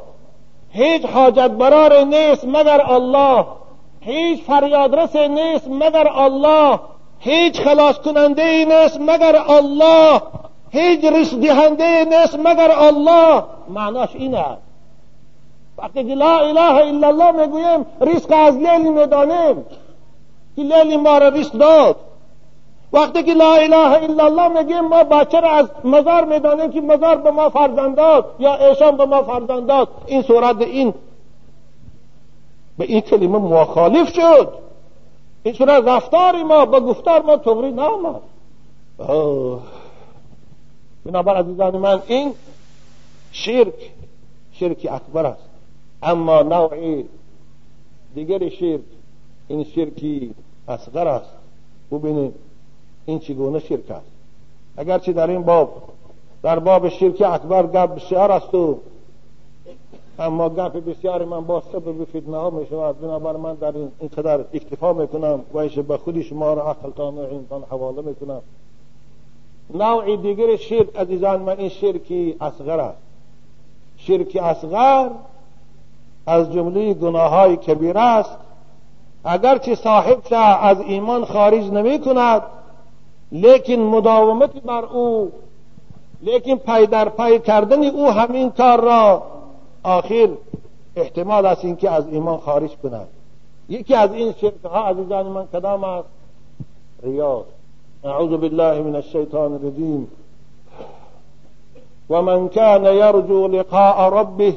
هیچ 0.71 1.07
حاجت 1.07 1.51
برار 1.51 2.05
نیست 2.05 2.45
مگر 2.45 2.81
الله. 2.91 3.47
هیچ 4.01 4.43
فریادرس 4.43 5.17
نیست 5.17 5.69
مگر 5.69 6.09
الله. 6.09 6.81
هیچ 7.19 7.61
خلاص 7.61 7.99
کننده 7.99 8.65
نیست 8.65 9.01
مگر 9.01 9.37
الله. 9.49 10.21
هیچ 10.71 11.05
رشد 11.05 11.41
دهنده 11.41 12.05
نیست 12.05 12.39
مگر 12.39 12.71
الله. 12.71 13.43
معناش 13.69 14.11
این 14.15 14.35
است 14.35 14.63
وقتی 15.79 16.03
لا 16.03 16.39
اله 16.39 16.75
الا 16.75 17.09
الله 17.09 17.31
می‌گویم 17.31 17.87
ریسک 18.01 18.33
از 18.33 18.57
لیلی 18.57 18.91
می‌دانیم. 18.91 19.65
که 20.57 20.63
لیلی 20.63 20.97
ما 20.97 21.19
را 21.19 21.29
ریسک 21.29 21.53
داد. 21.53 21.97
وقتی 22.93 23.23
که 23.23 23.35
لا 23.35 23.55
اله 23.55 24.03
الا 24.03 24.25
الله 24.25 24.63
میگیم 24.63 24.81
ما 24.81 25.05
بچه 25.05 25.41
را 25.41 25.51
از 25.51 25.69
مزار 25.85 26.25
می‌دانیم 26.25 26.71
که 26.71 26.81
مزار 26.81 27.17
به 27.17 27.31
ما 27.31 27.49
فرزند 27.49 27.97
داد 27.97 28.35
یا 28.39 28.55
ایشان 28.55 28.97
به 28.97 29.05
ما 29.05 29.23
فرزند 29.23 29.67
داد. 29.67 29.89
این 30.07 30.23
صورت 30.23 30.61
این 30.61 30.95
به 32.79 32.85
این 32.85 33.01
کلمه 33.01 33.39
مخالف 33.39 34.13
شد. 34.13 34.53
این 35.43 35.55
صورت 35.55 35.89
رفتار 35.89 36.43
ما 36.43 36.67
به 36.67 36.81
گفتار 36.81 37.23
ما 37.23 37.37
تغری 37.37 37.73
نامد. 37.73 38.21
بنابر 41.05 41.37
عزیزان 41.37 41.77
من 41.77 42.03
این 42.07 42.35
شرک 43.33 43.91
شرک 44.53 44.89
اکبر 44.93 45.27
است. 45.27 45.43
اما 46.03 46.43
نوعی 46.43 47.05
دیگر 48.15 48.49
شرک 48.49 48.81
این 49.49 49.65
شرکی 49.65 50.35
اصغر 50.69 51.09
است. 51.09 51.31
ببینید 51.93 52.35
این 53.07 53.19
چگونه 53.19 53.59
شرک 53.59 53.91
است؟ 53.91 54.07
اگرچه 54.77 55.13
در 55.13 55.31
این 55.31 55.43
باب 55.43 55.83
در 56.43 56.59
باب 56.59 56.89
شرک 56.89 57.23
اکبر 57.23 57.67
گپ 57.67 57.95
بسیار 57.95 58.33
است 58.33 58.55
و 58.55 58.79
اما 60.19 60.49
گپ 60.49 60.85
بسیار 60.85 61.25
من 61.25 61.41
با 61.41 61.63
سبب 61.73 62.05
فتنه 62.05 62.37
ها 62.37 62.51
می 62.51 62.67
شود 62.67 63.01
بنابر 63.01 63.37
من 63.37 63.55
در 63.55 63.77
این 63.77 63.93
اینقدر 64.01 64.45
اکتفا 64.53 64.93
می‌کنم 64.93 65.41
و 65.53 65.59
ایش 65.59 65.79
به 65.79 65.97
خودی 65.97 66.23
شما 66.23 66.55
را 66.55 66.71
عقل 66.71 66.91
تان 66.91 67.19
و 67.19 67.61
حواله 67.71 68.03
می‌کنم. 68.03 68.41
نوع 69.75 70.17
دیگر 70.17 70.57
شرک 70.57 70.97
عزیزان 70.97 71.43
من 71.43 71.59
این 71.59 71.69
شرکی 71.69 72.37
اصغر 72.41 72.81
است. 72.81 72.99
شرک 73.97 74.39
اصغر 74.43 75.11
از 76.27 76.53
جمله 76.53 76.95
گناه 76.95 77.31
های 77.31 77.57
کبیره 77.57 78.01
است. 78.01 78.37
اگرچه 79.25 79.75
صاحب 79.75 80.19
از 80.61 80.81
ایمان 80.81 81.25
خارج 81.25 81.71
نمی 81.71 81.99
کند 81.99 82.43
لیکن 83.33 83.81
مداومت 83.81 84.63
بر 84.63 84.85
او 84.85 85.33
لیکن 86.23 86.57
پی 86.57 86.87
در 86.87 87.09
پی 87.09 87.39
کردن 87.39 87.85
او 87.85 88.11
همین 88.11 88.51
کار 88.51 88.81
را 88.81 89.23
آخر 89.83 90.29
احتمال 90.97 91.47
است 91.47 91.65
اینکه 91.65 91.91
از 91.91 92.09
ایمان 92.09 92.39
خارج 92.39 92.71
کند 92.83 93.09
یکی 93.69 93.95
از 93.95 94.13
این 94.13 94.33
شرک 94.41 94.65
ها 94.65 94.89
عزیزان 94.89 95.27
من 95.27 95.47
کدام 95.53 95.85
است؟ 95.85 96.09
ریاض. 97.03 97.45
اعوذ 98.05 98.31
بالله 98.31 98.83
من 98.83 98.97
الشیطان 98.97 99.53
الرجیم. 99.53 100.09
ومن 102.11 102.49
كان 102.49 102.85
يرجو 102.85 103.49
لقاء 103.49 104.09
ربه 104.09 104.55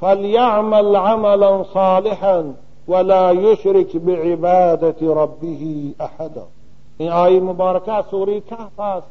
فليعمل 0.00 0.96
عملا 0.96 1.64
صالحا 1.64 2.54
ولا 2.88 3.32
يشرك 3.32 3.96
بعبادة 3.96 5.14
ربه 5.14 5.94
احدا. 6.00 6.46
این 7.00 7.10
آیه 7.10 7.40
مبارکه 7.40 8.04
سوره 8.10 8.40
کهف 8.40 8.80
است. 8.80 9.06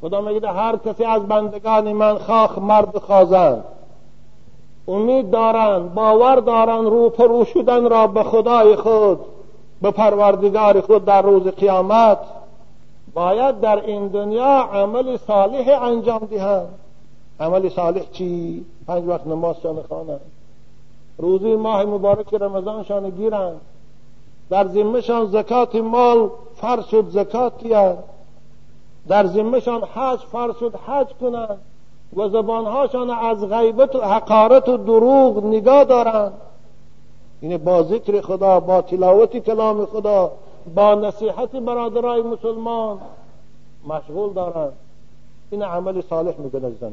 خدا 0.00 0.20
میگه 0.20 0.48
هر 0.48 0.76
کسی 0.76 1.04
از 1.04 1.22
بندگان 1.22 1.92
من 1.92 2.18
خاخ 2.18 2.58
مرد 2.58 2.98
خازند 2.98 3.64
امید 4.88 5.30
دارند 5.30 5.94
باور 5.94 6.36
دارند 6.36 6.86
رو 6.86 7.10
پرو 7.10 7.44
شدن 7.44 7.90
را 7.90 8.06
به 8.06 8.22
خدای 8.22 8.76
خود 8.76 9.20
به 9.82 9.90
پروردگار 9.90 10.80
خود 10.80 11.04
در 11.04 11.22
روز 11.22 11.42
قیامت. 11.42 12.18
باید 13.14 13.60
در 13.60 13.86
این 13.86 14.08
دنیا 14.08 14.68
عمل 14.72 15.16
صالح 15.16 15.82
انجام 15.82 16.18
دهند. 16.18 16.68
عمل 17.40 17.68
صالح 17.68 18.02
چی؟ 18.12 18.64
پنج 18.86 19.04
وقت 19.06 19.26
نمازشان 19.26 19.82
خوانند 19.88 20.20
روزی 21.18 21.56
ماه 21.56 21.84
مبارک 21.84 22.34
رمضانشان 22.34 23.10
گیرند 23.10 23.60
در 24.50 24.68
ذمهشان 24.68 25.26
زکات 25.26 25.74
مال 25.74 26.30
فرض 26.56 26.86
شد 26.86 27.08
زکات 27.08 27.64
دهند 27.64 27.98
در 29.08 29.26
ذمهشان 29.26 29.82
حج 29.84 30.18
فرض 30.18 30.56
شد 30.60 30.74
حج 30.86 31.06
کنند 31.20 31.58
و 32.16 32.28
زبانهاشان 32.28 33.10
از 33.10 33.48
غیبت 33.48 33.96
و 33.96 34.00
حقارت 34.00 34.68
و 34.68 34.76
دروغ 34.76 35.44
نگاه 35.44 35.84
دارند 35.84 36.32
این 37.40 37.56
با 37.56 37.82
ذکر 37.82 38.20
خدا 38.20 38.60
با 38.60 38.82
تلاوت 38.82 39.36
کلام 39.36 39.86
خدا 39.86 40.32
با 40.74 40.94
نصیحت 40.94 41.50
برادرای 41.50 42.22
مسلمان 42.22 42.98
مشغول 43.88 44.32
دارند 44.32 44.72
این 45.50 45.62
عمل 45.62 46.00
صالح 46.00 46.34
میگن 46.38 46.64
از 46.64 46.82
من. 46.82 46.90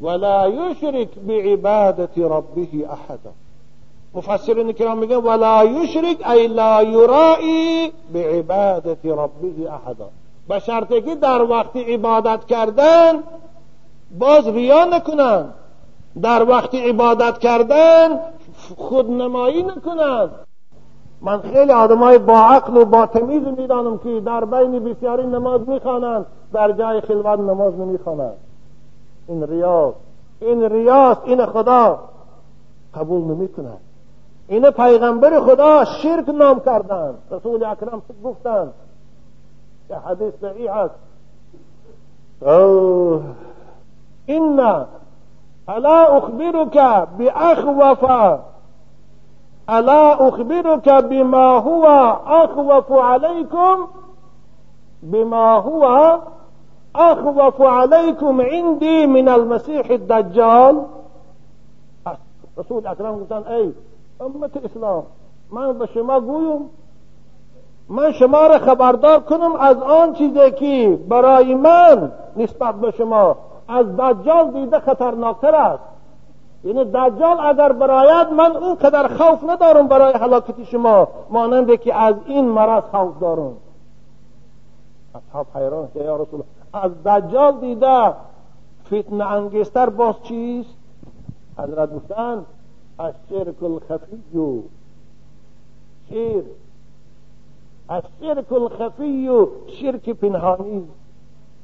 ولا 0.00 0.48
یشرک 0.48 1.08
بعبادت 1.14 2.18
ربه 2.18 2.68
احدا 2.90 3.32
مفسرین 4.16 4.72
کرام 4.72 4.98
میگن 4.98 5.16
ولا 5.16 5.64
یشرک 5.64 6.30
ای 6.30 6.46
لا 6.46 6.82
یرائی 6.82 7.92
بعبادت 8.12 9.06
ربه 9.06 9.72
احدا. 9.72 10.08
به 10.48 10.58
شرطی 10.58 11.00
که 11.00 11.14
در 11.14 11.42
وقت 11.42 11.76
عبادت 11.76 12.44
کردن 12.44 13.12
باز 14.18 14.48
ریا 14.48 14.84
نکنند 14.84 15.54
در 16.22 16.48
وقت 16.48 16.74
عبادت 16.74 17.38
کردن 17.38 18.08
خودنمایی 18.76 19.62
نکنند 19.62 20.30
من 21.20 21.40
خیلی 21.40 21.72
های 21.72 22.18
با 22.18 22.38
عقل 22.38 22.76
و 22.76 22.84
با 22.84 23.06
تمیز 23.06 23.42
می‌دانم 23.42 23.98
که 23.98 24.20
در 24.20 24.44
بین 24.44 24.84
بسیاری 24.84 25.26
نماز 25.26 25.68
می‌خوانند 25.68 26.26
در 26.52 26.72
جای 26.72 27.00
خلوت 27.00 27.40
نماز 27.40 27.74
نمی‌خوانند. 27.74 28.36
این 29.28 29.46
ریاست 29.46 29.96
این 30.40 30.62
ریاست 30.62 31.20
این 31.24 31.46
خدا 31.46 31.98
قبول 32.94 33.20
نمی‌کند 33.20 33.80
این 34.48 34.70
پیغمبر 34.70 35.40
خدا 35.40 35.84
شرک 35.84 36.28
نام 36.28 36.60
کردند 36.60 37.14
رسول 37.30 37.64
اکرم 37.64 38.02
گفتند 38.24 38.72
که 39.88 39.96
حدیث 39.96 40.34
صحیح 40.40 40.72
است 40.72 40.94
إن 44.28 44.86
ألا 45.68 46.18
أخبرك 46.18 46.76
بأخوف. 47.18 48.04
ألا 49.70 50.28
أخبرك 50.28 50.88
بما 50.88 51.58
هو 51.58 51.86
أخوف 52.26 52.92
عليكم 52.92 53.88
بما 55.02 55.54
هو 55.54 56.18
أخوف 56.96 57.62
عليكم 57.62 58.40
عندي 58.40 59.06
من 59.06 59.28
المسيح 59.28 59.90
الدجال. 59.90 60.82
رسول 62.58 62.86
اکرم 62.86 63.20
گفتن 63.20 63.52
ای 63.52 63.72
امت 64.20 64.56
اسلام. 64.56 65.02
من 65.50 65.78
به 65.78 65.86
شما 65.86 66.20
گویم 66.20 66.70
من 67.88 68.12
شما 68.12 68.46
را 68.46 68.58
خبردار 68.58 69.20
کنم 69.20 69.56
از 69.56 69.76
آن 69.76 70.12
چیزی 70.12 70.50
که 70.50 70.98
برای 71.08 71.54
من 71.54 72.12
نسبت 72.36 72.74
به 72.74 72.90
شما 72.90 73.36
از 73.68 73.86
دجال 73.96 74.50
دیده 74.50 74.80
خطرناکتر 74.80 75.54
است. 75.54 75.82
یعنی 76.64 76.84
دجال 76.84 77.40
اگر 77.40 77.72
برایت 77.72 78.32
من 78.32 78.56
اون 78.56 78.74
قدر 78.74 79.08
خوف 79.08 79.50
ندارم 79.50 79.88
برای 79.88 80.12
حلاکت 80.12 80.64
شما 80.64 81.08
مانند 81.30 81.80
که 81.80 81.94
از 81.94 82.14
این 82.26 82.48
مرض 82.48 82.82
خوف 82.82 83.18
دارم. 83.20 83.56
اصحاب 85.14 85.46
حیران 85.54 85.88
که 85.94 86.00
یا 86.00 86.16
رسول 86.16 86.42
از 86.72 87.04
دجال 87.04 87.60
دیده 87.60 88.14
فتن 88.86 89.20
انگیستر 89.20 89.90
باز 89.90 90.14
چیست؟ 90.22 90.70
حضرت 91.58 91.94
گفتن 91.94 92.44
از 92.98 93.14
شرک 93.30 93.62
الخفی 93.62 94.22
شیر 96.08 96.44
از 97.88 98.02
شرک 98.20 98.52
الخفی 98.52 99.30
شرک 99.66 100.10
پنهانی. 100.10 100.84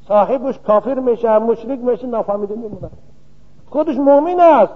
صاحبش 0.08 0.58
کافر 0.58 0.94
میشه 0.94 1.38
مشرک 1.38 1.78
میشه 1.78 2.06
نفهمیده 2.06 2.54
میمونه. 2.54 2.90
خودش 3.70 3.96
مؤمن 3.96 4.40
است. 4.40 4.72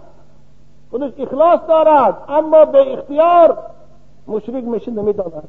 خودش 0.90 1.12
اخلاص 1.18 1.60
دارد. 1.68 2.22
اما 2.28 2.64
به 2.64 2.92
اختیار 2.92 3.58
مشرک 4.26 4.64
میشه 4.64 4.90
نمی‌داند. 4.90 5.48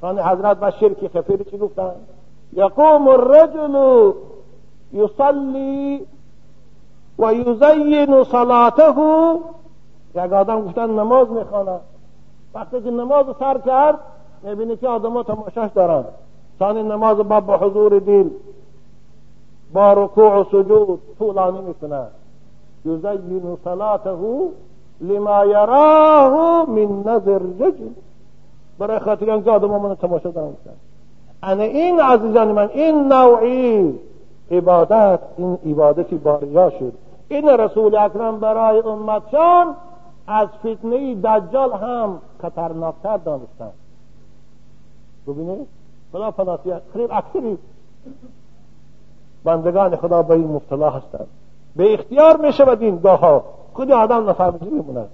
خانه 0.00 0.22
حضرت 0.22 0.58
و 0.60 0.70
شرک 0.70 1.08
خفیر 1.08 1.42
چی 1.42 1.58
گفتن؟ 1.58 1.92
یقوم 2.52 3.08
الرجل 3.08 4.12
یصلی 4.92 6.06
و 7.18 7.34
یزین 7.34 8.24
صلاته 8.24 8.92
یک 10.14 10.32
آدم 10.32 10.64
گفتن 10.64 10.90
نماز 10.90 11.30
می‌خواند. 11.30 11.80
وقتی 12.54 12.80
که 12.82 12.90
نماز 12.90 13.26
سر 13.38 13.58
کرد 13.58 13.98
می‌بینی 14.42 14.76
که 14.76 14.88
آدم 14.88 15.12
ها 15.12 15.22
تماشاش 15.22 15.70
دارند 15.74 16.04
ثانی 16.58 16.82
نماز 16.82 17.16
با 17.16 17.40
به 17.40 17.56
حضور 17.56 17.98
دل 17.98 18.28
با 19.72 19.92
رکوع 19.92 20.40
و 20.40 20.44
سجود 20.44 21.00
طولانی 21.18 21.58
می‌کنه. 21.60 22.06
یزین 22.84 23.56
صلاته 23.64 24.16
لما 25.00 25.44
یراه 25.44 26.70
من 26.70 27.02
نظر 27.06 27.38
رجل. 27.38 27.88
برای 28.78 28.98
خاطر 28.98 29.30
اینکه 29.30 29.50
آدم 29.50 29.68
من 29.68 29.94
تماشا 29.94 30.30
دارن 30.30 30.52
انا 31.42 31.62
این 31.62 32.00
عزیزان 32.00 32.52
من 32.52 32.68
این 32.68 33.12
نوعی 33.12 33.98
عبادت 34.50 35.18
این 35.36 35.58
عبادتی 35.66 36.16
باریا 36.16 36.70
شد. 36.70 36.92
این 37.28 37.48
رسول 37.48 37.96
اکرم 37.96 38.40
برای 38.40 38.78
امتشان 38.78 39.74
از 40.28 40.48
فتنه 40.48 41.14
دجال 41.14 41.72
هم 41.72 42.18
خطرناکتر 42.42 43.16
دانستن 43.16 43.70
ببینید؟ 45.26 45.66
خدا 46.12 46.30
پناهی 46.30 46.72
خیلی 46.92 47.08
اکثری 47.10 47.58
بندگان 49.44 49.96
خدا 49.96 50.22
به 50.22 50.34
این 50.34 50.46
مبتلا 50.46 50.90
هستند. 50.90 51.26
به 51.76 51.94
اختیار 51.94 52.36
می 52.36 52.52
شود 52.52 52.82
این 52.82 52.98
گاه 52.98 53.42
خود 53.72 53.92
آدم 53.92 54.30
نفهمیده 54.30 55.08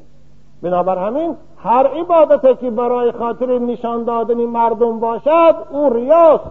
بنابر 0.62 1.07
همین 1.07 1.37
هر 1.59 1.87
عبادتی 1.87 2.55
که 2.55 2.70
برای 2.70 3.12
خاطر 3.12 3.59
نشان 3.59 4.05
دادن 4.05 4.44
مردم 4.44 5.00
باشد 5.00 5.57
او 5.70 5.92
ریاست 5.92 6.50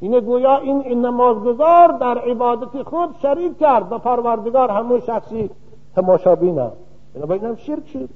این 0.00 0.20
گویا 0.20 0.56
این, 0.56 1.06
نمازگزار 1.06 1.92
در 1.92 2.18
عبادت 2.18 2.82
خود 2.82 3.08
شریک 3.22 3.58
کرد. 3.58 3.92
و 3.92 3.98
پروردگار 3.98 4.70
همون 4.70 5.00
شخصی 5.00 5.50
تماشابین 5.96 6.58
است 6.58 6.83
بنابراین 7.14 7.44
هم 7.44 7.56
شرک 7.56 7.88
شد 7.88 8.08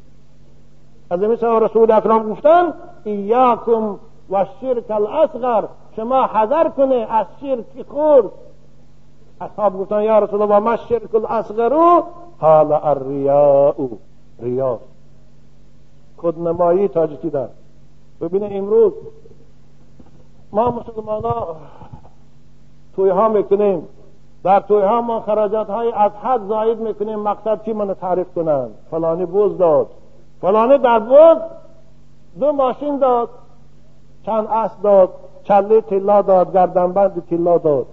از 1.10 1.20
مثل 1.20 1.46
رسول 1.46 1.90
اکرام 1.90 2.32
گفتن 2.32 2.74
ایاکم 3.04 3.98
و 4.30 4.46
شرک 4.60 4.90
الاصغر. 4.90 5.64
شما 5.96 6.26
حذر 6.26 6.68
کنه 6.68 6.94
از 6.94 7.26
شرک 7.40 7.86
خورد 7.88 8.30
اصحاب 9.40 9.78
گفتن 9.80 10.02
یا 10.02 10.18
رسول 10.18 10.42
الله 10.42 10.58
ما 10.58 10.76
شرک 10.76 11.14
الاصغر. 11.14 12.02
قال 12.40 12.72
الریاء. 12.72 13.74
ریا 14.42 14.78
خودنمایی 16.16 16.88
تاجکی 16.88 17.30
دار. 17.30 17.48
ببینه 18.20 18.48
امروز 18.52 18.92
ما 20.52 20.70
مسلمان 20.70 21.22
ها 21.22 21.56
توی 22.96 23.10
ها 23.10 23.28
می‌کنیم. 23.28 23.86
در 24.44 24.60
توی 24.60 24.82
ها 24.82 25.00
ما 25.00 25.20
خراجات 25.20 25.70
های 25.70 25.92
از 25.92 26.12
حد 26.22 26.40
زاید 26.48 26.78
می‌کنیم 26.78 27.18
مقصد 27.18 27.64
چی 27.64 27.72
منو 27.72 27.94
تعریف 27.94 28.26
کنن؟ 28.34 28.68
فلانی 28.90 29.26
بوز 29.26 29.58
داد. 29.58 29.86
فلانی 30.40 30.78
در 30.78 30.98
بوز 30.98 31.38
دو 32.40 32.52
ماشین 32.52 32.98
داد 32.98 33.28
چند 34.26 34.46
اسب 34.46 34.82
داد 34.82 35.10
چله 35.44 35.80
تلا 35.80 36.22
داد 36.22 36.52
گردنبند 36.52 37.26
تلا 37.30 37.58
داد. 37.58 37.86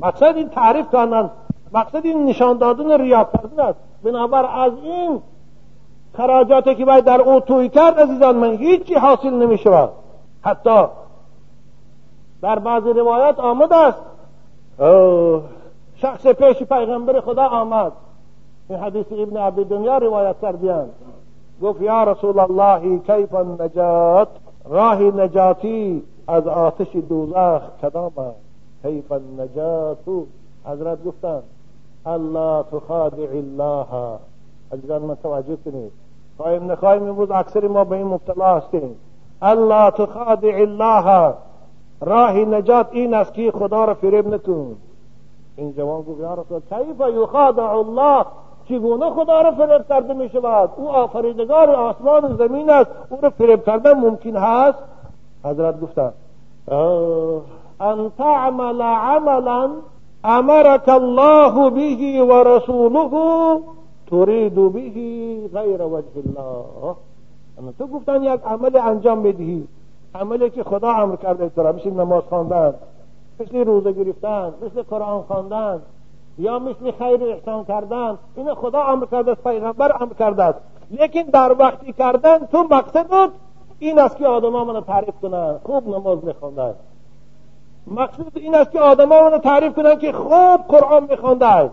مقصد 0.00 0.36
این 0.36 0.48
تعریف 0.48 0.86
کردن 0.92 1.30
مقصد 1.74 2.04
این 2.04 2.26
نشان 2.26 2.58
دادن 2.58 3.00
ریاکاری 3.00 3.60
است. 3.60 3.78
بنابر 4.04 4.46
از 4.46 4.72
این 4.82 5.22
خراجاتی 6.16 6.74
که 6.74 6.84
باید 6.84 7.04
در 7.04 7.20
او 7.20 7.40
توی 7.40 7.68
کرد 7.68 8.00
عزیزان 8.00 8.36
من 8.36 8.56
هیچی 8.56 8.94
حاصل 8.94 9.30
نمی 9.30 9.58
شود 9.58 9.90
حتی 10.42 10.84
در 12.42 12.58
بعض 12.58 12.86
روایات 12.86 13.40
آمد 13.40 13.72
است 13.72 13.98
شخص 15.96 16.26
پیش 16.26 16.62
پیغمبر 16.62 17.20
خدا 17.20 17.48
آمد. 17.48 17.92
این 18.68 18.78
حدیث 18.78 19.06
ابن 19.10 19.36
عبی 19.36 19.64
دنیا 19.64 19.98
روایت 19.98 20.36
کردیان 20.42 20.88
گفت 21.62 21.80
یا 21.80 22.04
رسول 22.04 22.38
الله 22.38 22.98
کیف 22.98 23.34
النجات؟ 23.34 24.28
راه 24.64 25.02
نجاتی 25.02 26.02
از 26.28 26.46
آتش 26.46 26.96
دوزخ 27.08 27.62
کدام 27.82 28.12
است؟ 28.16 28.36
کیف 28.82 29.12
النجات؟ 29.12 29.98
حضرت 30.64 31.04
گفتند 31.04 31.42
الله 32.06 32.64
تخادع 32.72 33.30
الله. 33.30 34.18
عزیزان 34.72 35.02
من 35.02 35.16
توجه 35.22 35.56
کنید. 35.64 35.92
خواهیم 36.36 36.72
نخواهیم 36.72 37.08
امروز 37.08 37.30
اکثر 37.30 37.68
ما 37.68 37.84
به 37.84 37.96
این 37.96 38.06
مبتلا 38.06 38.56
هستیم. 38.56 38.96
الله 39.42 39.90
تخادع 39.90 40.54
الله. 40.54 41.34
راه 42.00 42.32
نجات 42.32 42.86
این 42.92 43.14
است 43.14 43.34
که 43.34 43.50
خدا 43.50 43.84
را 43.84 43.94
فریب 43.94 44.34
نتون 44.34 44.76
این 45.56 45.72
جوان 45.72 46.02
گفت 46.02 46.20
یا 46.20 46.34
رسول 46.34 46.60
کیف 46.60 47.00
یخادع 47.22 47.70
الله؟ 47.70 48.24
چگونه 48.68 49.10
خدا 49.10 49.40
را 49.40 49.52
فریب 49.52 49.88
کرده 49.88 50.14
می 50.14 50.28
شود؟ 50.28 50.70
او 50.76 50.88
آفریدگار 50.88 51.70
آسمان 51.70 52.24
و 52.24 52.36
زمین 52.36 52.70
است. 52.70 52.90
او 53.10 53.18
را 53.22 53.30
فریب 53.30 53.64
کردن 53.64 53.92
ممکن 53.92 54.36
هست؟ 54.36 54.78
حضرت 55.44 55.80
گفتن 55.80 56.12
ان 57.80 58.10
تعمل 58.18 58.82
عملا 58.82 59.70
امرك 60.24 60.88
الله 60.88 61.70
به 61.70 62.22
ورسوله 62.22 63.10
تريد 64.10 64.54
به 64.54 64.80
غیر 65.60 65.82
وجه 65.82 66.16
الله. 66.16 66.94
تو 67.78 67.86
گفتن 67.86 68.22
یک 68.22 68.40
عمل 68.46 68.76
انجام 68.76 69.22
بدهی. 69.22 69.68
عملی 70.14 70.50
که 70.50 70.64
خدا 70.64 70.92
امر 70.92 71.16
کرده 71.16 71.48
تو 71.48 71.62
مثل 71.62 71.90
نماز 71.90 72.22
خواندن 72.22 72.74
مثل 73.40 73.64
روزه 73.64 73.92
گرفتن 73.92 74.54
مثل 74.62 74.82
قرآن 74.82 75.22
خواندن 75.22 75.82
یا 76.38 76.58
مثل 76.58 76.90
خیر 76.90 77.24
احسان 77.24 77.64
کردن 77.64 78.18
این 78.36 78.54
خدا 78.54 78.82
امر 78.82 79.06
کرده 79.06 79.30
است 79.30 79.42
پیغمبر 79.42 80.02
امر 80.02 80.12
کرده 80.12 80.42
است. 80.42 80.58
لیکن 80.90 81.22
در 81.22 81.56
وقتی 81.58 81.92
کردن 81.92 82.38
تو 82.38 82.62
مقصد 82.62 83.06
بود 83.06 83.32
این 83.78 83.98
است 83.98 84.16
که 84.16 84.26
آدم 84.26 84.48
منو 84.48 84.80
تعریف 84.80 85.14
کنن 85.22 85.58
خوب 85.64 85.88
نماز 85.88 86.24
میخواندن 86.24 86.74
مقصود 87.86 88.32
این 88.34 88.54
است 88.54 88.70
که 88.70 88.80
آدم 88.80 89.04
منو 89.04 89.38
تعریف 89.38 89.74
کنن 89.74 89.98
که 89.98 90.12
خوب 90.12 90.60
قرآن 90.68 91.06
میخواندن 91.10 91.70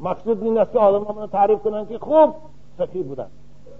مقصود 0.00 0.42
این 0.42 0.58
است 0.58 0.72
که 0.72 0.78
آدم 0.78 1.14
منو 1.14 1.26
تعریف 1.26 1.58
کنن 1.58 1.86
که 1.86 1.98
خوب 1.98 2.34
سخی 2.78 3.02
بودن. 3.02 3.26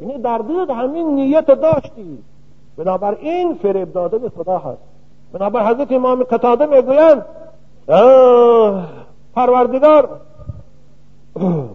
یعنی 0.00 0.18
در 0.18 0.38
دلت 0.38 0.70
همین 0.70 1.14
نیت 1.14 1.46
داشتی. 1.46 2.18
بنابراین 2.80 3.54
فریب 3.54 3.92
دادن 3.92 4.28
خدا 4.28 4.58
هست. 4.58 4.82
بنابر 5.32 5.66
حضرت 5.66 5.92
امام 5.92 6.22
قتاده 6.22 6.66
می‌گویند 6.66 7.24
پروردگار 9.34 10.08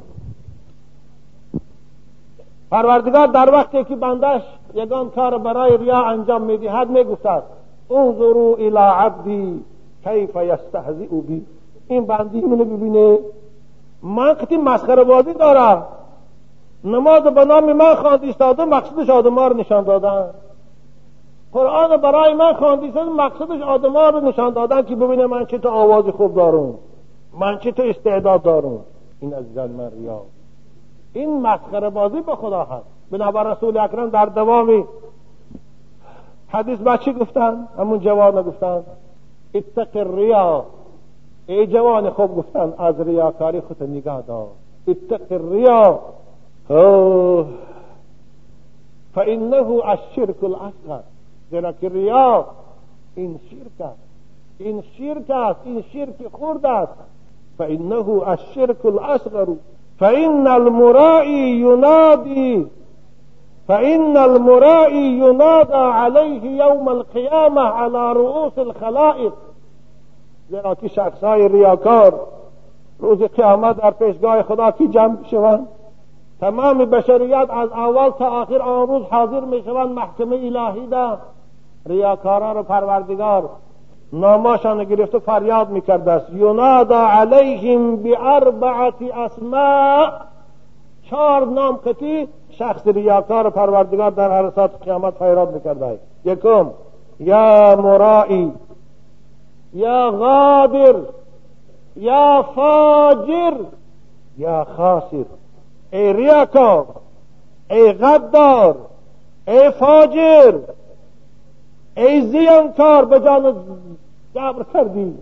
پروردگار 2.72 3.28
در 3.28 3.52
وقتی 3.52 3.84
که 3.84 3.96
بندش 3.96 4.42
یگان 4.74 5.10
کار 5.10 5.38
برای 5.38 5.78
ریا 5.78 5.98
انجام 6.06 6.42
می‌دهد 6.42 6.90
می‌گفتد 6.90 7.44
انظروا 7.92 8.56
الى 8.56 8.78
عبدی 8.78 9.64
کیف 10.04 10.36
یستهزئ 10.36 11.22
بی. 11.28 11.46
این 11.88 12.06
بندی 12.06 12.42
منو 12.42 12.66
ببینه. 12.66 13.20
من 14.04 14.34
قطعی 14.34 14.58
مسخره 14.58 15.04
بازی 15.04 15.34
دارم. 15.34 15.86
نماز 16.84 17.24
به 17.24 17.46
نام 17.46 17.74
من 17.74 17.96
خواند 17.96 18.24
ایستاده 18.24 18.66
مقصدش 18.66 19.10
آدم 19.10 19.40
رو 19.40 19.58
نشان 19.58 19.84
دادن. 19.84 20.30
قرآن 21.56 21.98
برای 21.98 22.34
من 22.34 22.54
خواندی 22.54 22.92
مقصدش 23.18 23.62
آدم 23.62 23.98
رو 23.98 24.20
نشان 24.20 24.54
دادن 24.54 24.82
که 24.82 24.96
ببینه 24.96 25.26
من 25.26 25.46
چه 25.46 25.58
تو 25.58 25.70
آواز 25.70 26.06
خوب 26.06 26.36
دارم 26.36 26.74
من 27.40 27.58
چه 27.60 27.72
تو 27.72 27.84
استعداد 27.84 28.42
دارم. 28.42 28.80
این 29.20 29.34
عزیزان 29.34 29.72
من 29.72 29.92
ریا. 29.92 30.22
این 31.14 31.42
مسخره 31.42 31.90
بازی 31.90 32.22
به 32.22 32.36
خدا 32.36 32.64
هست. 32.64 32.86
بنابر 33.12 33.52
رسول 33.52 33.78
اکرم 33.78 34.10
در 34.10 34.26
دوامی 34.26 34.84
حدیث 36.48 36.80
با 36.80 36.98
چی 36.98 37.14
گفتن؟ 37.14 37.68
همون 37.78 38.00
جوان 38.00 38.42
گفتن 38.42 38.84
اتق 39.54 39.96
الریا. 39.96 40.66
ای 41.48 41.68
جوان 41.68 42.10
خوب 42.10 42.38
گفتن 42.38 42.74
از 42.78 43.02
ریاکاری 43.02 43.62
خود 43.62 43.84
نگاه 43.84 44.22
دار. 44.22 44.48
اتق 44.88 45.32
الریا. 45.32 46.00
فانه 49.14 49.86
الشرك 49.86 50.44
الاصغر 50.44 51.15
شرک 51.52 51.76
است 53.82 53.98
این 54.58 54.84
شرک 54.98 55.30
است 55.30 55.60
این 55.66 55.84
شرک 55.94 56.28
خورد 56.32 56.66
است 56.66 56.94
فانه 57.58 58.28
الشرك 58.28 58.86
الاصغر 58.86 59.48
فان 60.00 60.48
المرائي 60.48 61.60
ينادي 61.60 62.68
فإن 63.68 64.18
المرائي 64.18 65.20
ينادى 65.20 65.74
عليه 65.74 66.66
يوم 66.66 66.90
القيامة 66.90 67.62
على 67.62 68.14
رؤوس 68.14 68.60
الخلائق 68.60 69.34
زیرا 70.50 70.76
که 70.76 70.88
شخصهای 70.88 71.48
ریاکار 71.48 72.20
روز 73.00 73.24
قیامت 73.24 73.78
در 73.78 73.92
پیشگاه 73.92 74.44
خدا 74.44 74.72
کی 74.72 74.88
جمع 74.88 75.18
شوند 75.32 75.68
تمام 76.42 76.78
بشریت 76.78 77.50
از 77.50 77.72
اول 77.72 78.10
تا 78.10 78.30
آخر 78.30 78.62
آن 78.62 78.88
روز 78.88 79.04
حاضر 79.04 79.40
می 79.40 79.64
شوند 79.64 79.90
محکمه 79.90 80.36
الهی 80.36 80.88
ده 80.88 81.18
ریاکاران 81.86 82.58
و 82.58 82.64
پروردگار 82.64 83.50
ناماشان 84.14 84.84
گرفته 84.84 85.20
فریاد 85.20 85.70
می‌کرده 85.70 86.12
است 86.12 86.34
ینادا 86.34 87.08
علیهم 87.08 87.96
باربعت 87.96 88.94
اسماء. 89.02 90.10
چهار 91.10 91.46
نام 91.46 91.80
کتی 91.86 92.28
شخص 92.50 92.88
ریاکار 92.88 93.50
پروردگار 93.50 94.12
در 94.12 94.32
عرصات 94.32 94.72
قیامت 94.84 95.14
فیراد 95.14 95.54
می‌کرده 95.54 96.00
یکم 96.26 96.72
یا 97.20 97.76
مرائی 97.76 98.52
یا 99.74 100.12
غادر 100.12 100.96
یا 101.96 102.46
فاجر 102.56 103.54
یا 104.38 104.68
خاسر. 104.78 105.26
ای 105.92 106.14
ریاکار 106.14 106.86
ای 107.70 107.94
غدار 107.94 108.76
ای 109.48 109.72
فاجر. 109.72 110.54
ای 111.98 112.22
زیانکار 112.22 113.06
به 113.06 113.20
جان 113.20 113.56
جبر 114.36 114.64
کردی. 114.74 115.14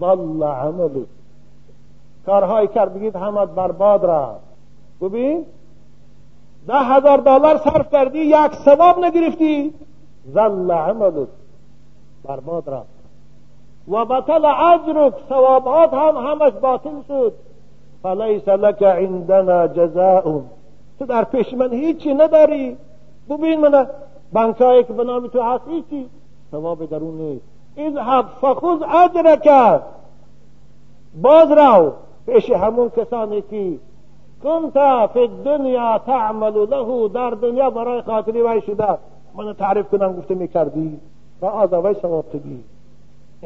ضل 0.00 0.42
عملو 0.42 1.04
کارهای 2.26 2.68
کرد 2.68 2.94
بگید 2.94 3.16
همت 3.16 3.48
برباد 3.48 4.04
را 4.04 4.36
ببین 5.00 5.46
ده 6.66 6.78
هزار 6.78 7.18
دلار 7.18 7.56
صرف 7.56 7.92
کردی 7.92 8.18
یک 8.18 8.54
ثواب 8.64 9.04
نگرفتی. 9.04 9.74
زل 10.34 10.70
عملت 10.70 11.28
برباد 12.24 12.70
رفت. 12.70 13.02
و 13.88 14.04
بطل 14.04 14.44
اجرک 14.44 15.14
ثوابات 15.28 15.94
هم 15.94 16.16
همش 16.16 16.52
باطل 16.52 17.02
شد. 17.08 17.32
فلیس 18.02 18.48
لك 18.48 18.82
عندنا 18.82 19.66
جزاء 19.66 20.40
تو 20.98 21.06
در 21.06 21.24
پیش 21.24 21.54
من 21.54 21.72
هیچی 21.72 22.14
نداری. 22.14 22.76
ببین 23.30 23.60
من 23.60 23.86
بنکایی 24.32 24.84
که 24.84 24.92
به 24.92 25.04
نام 25.04 25.26
تو 25.26 25.42
هست 25.42 25.68
هیچی. 25.68 26.08
ثواب 26.52 26.90
درون 26.90 27.14
نیست. 27.14 27.44
اذهب 27.76 28.24
فخذ 28.40 28.82
اجرک 29.04 29.80
باز 31.22 31.50
رو 31.50 31.92
پیش 32.26 32.50
همون 32.50 32.90
کسانی 32.90 33.42
که 33.42 33.78
کنت 34.42 35.06
فی 35.06 35.20
الدنیا 35.20 35.98
تعمل 35.98 36.52
له 36.52 37.08
در 37.08 37.30
دنیا 37.30 37.70
برای 37.70 38.02
خاطری 38.02 38.42
وی 38.42 38.60
شده. 38.60 38.98
من 39.34 39.52
تعریف 39.52 39.88
کنم 39.88 40.16
گفته 40.16 40.34
می‌کردی 40.34 41.00
و 41.40 41.46
از 41.46 41.72
وی 41.72 41.94
ثواب 41.94 42.24
تگی 42.32 42.64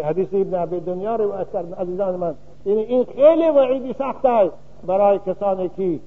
حدیث 0.05 0.29
ابن 0.33 0.55
عبی 0.55 0.81
دنیا 0.81 1.17
روایت 1.17 1.53
کردن 1.53 1.73
عزیزان 1.73 2.17
من. 2.17 2.35
یعنی 2.67 2.81
این 2.81 3.05
خیلی 3.05 3.51
وعیدی 3.51 3.93
سخت 3.99 4.25
است 4.25 4.53
برای 4.87 5.21
کسانی 5.27 5.69
که 5.77 5.99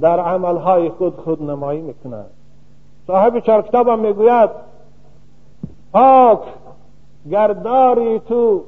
در 0.00 0.20
عملهای 0.20 0.88
خود 0.88 1.16
خود 1.16 1.42
نمایی 1.42 1.80
می‌کنند. 1.80 2.30
صاحب 3.06 3.40
چهار 3.40 3.62
کتابم 3.62 3.98
می‌گوید 3.98 4.50
پاک 5.94 6.38
گرداری 7.30 8.18
تو 8.18 8.62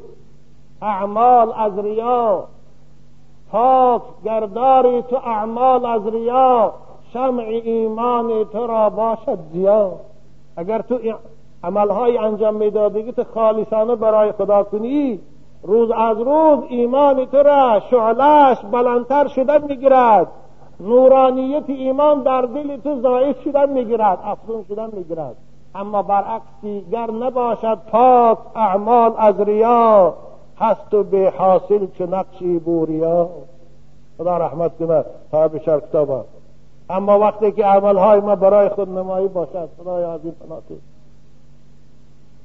اعمال 0.82 1.52
از 1.56 1.78
ریا. 1.78 2.44
پاک 3.50 4.02
گرداری 4.24 5.02
تو 5.02 5.16
اعمال 5.16 5.86
از 5.86 6.06
ریا. 6.06 6.72
شمع 7.12 7.42
ایمان 7.42 8.44
تو 8.44 8.66
را 8.66 8.90
باشد 8.90 9.38
زیا 9.52 9.92
اگر 10.56 10.82
تو 10.82 10.98
عملهای 11.64 12.18
انجام 12.18 12.54
میدادگی 12.54 13.12
تو 13.12 13.24
خالصانه 13.34 13.94
برای 13.96 14.32
خدا 14.32 14.62
کنی 14.62 15.20
روز 15.62 15.90
از 15.90 16.18
روز 16.18 16.58
ایمان 16.68 17.24
تو 17.24 17.36
را 17.36 17.80
شعلش 17.90 18.58
بلندتر 18.72 19.28
شدن 19.28 19.62
می‌گیرد. 19.62 20.26
نورانیت 20.80 21.70
ایمان 21.70 22.22
در 22.22 22.42
دل 22.42 22.76
تو 22.76 23.00
زائد 23.00 23.36
شدن 23.44 23.70
می‌گیرد 23.70 24.18
افزون 24.24 24.64
شدن 24.68 24.90
می‌گیرد. 24.92 25.36
اما 25.76 26.02
برعکس 26.02 26.44
دیگر 26.62 27.10
نباشد 27.10 27.78
پاک 27.90 28.38
اعمال 28.54 29.14
از 29.18 29.40
ریا 29.40 30.14
هست 30.58 30.94
و 30.94 31.02
به 31.02 31.32
حاصل 31.38 31.86
چه 31.98 32.06
نقشی 32.06 32.58
بوریا 32.58 33.28
خدا 34.18 34.36
رحمت 34.36 34.78
کنه 34.78 35.04
صاحب 35.30 35.58
شر 35.58 35.80
کتابا 35.80 36.24
اما 36.90 37.18
وقتی 37.18 37.52
که 37.52 37.64
عملهای 37.64 38.20
ما 38.20 38.36
برای 38.36 38.68
خود 38.68 38.90
نمایی 38.90 39.28
باشد 39.28 39.68
خدای 39.78 40.04
عظیم 40.04 40.32
پناهی 40.32 40.80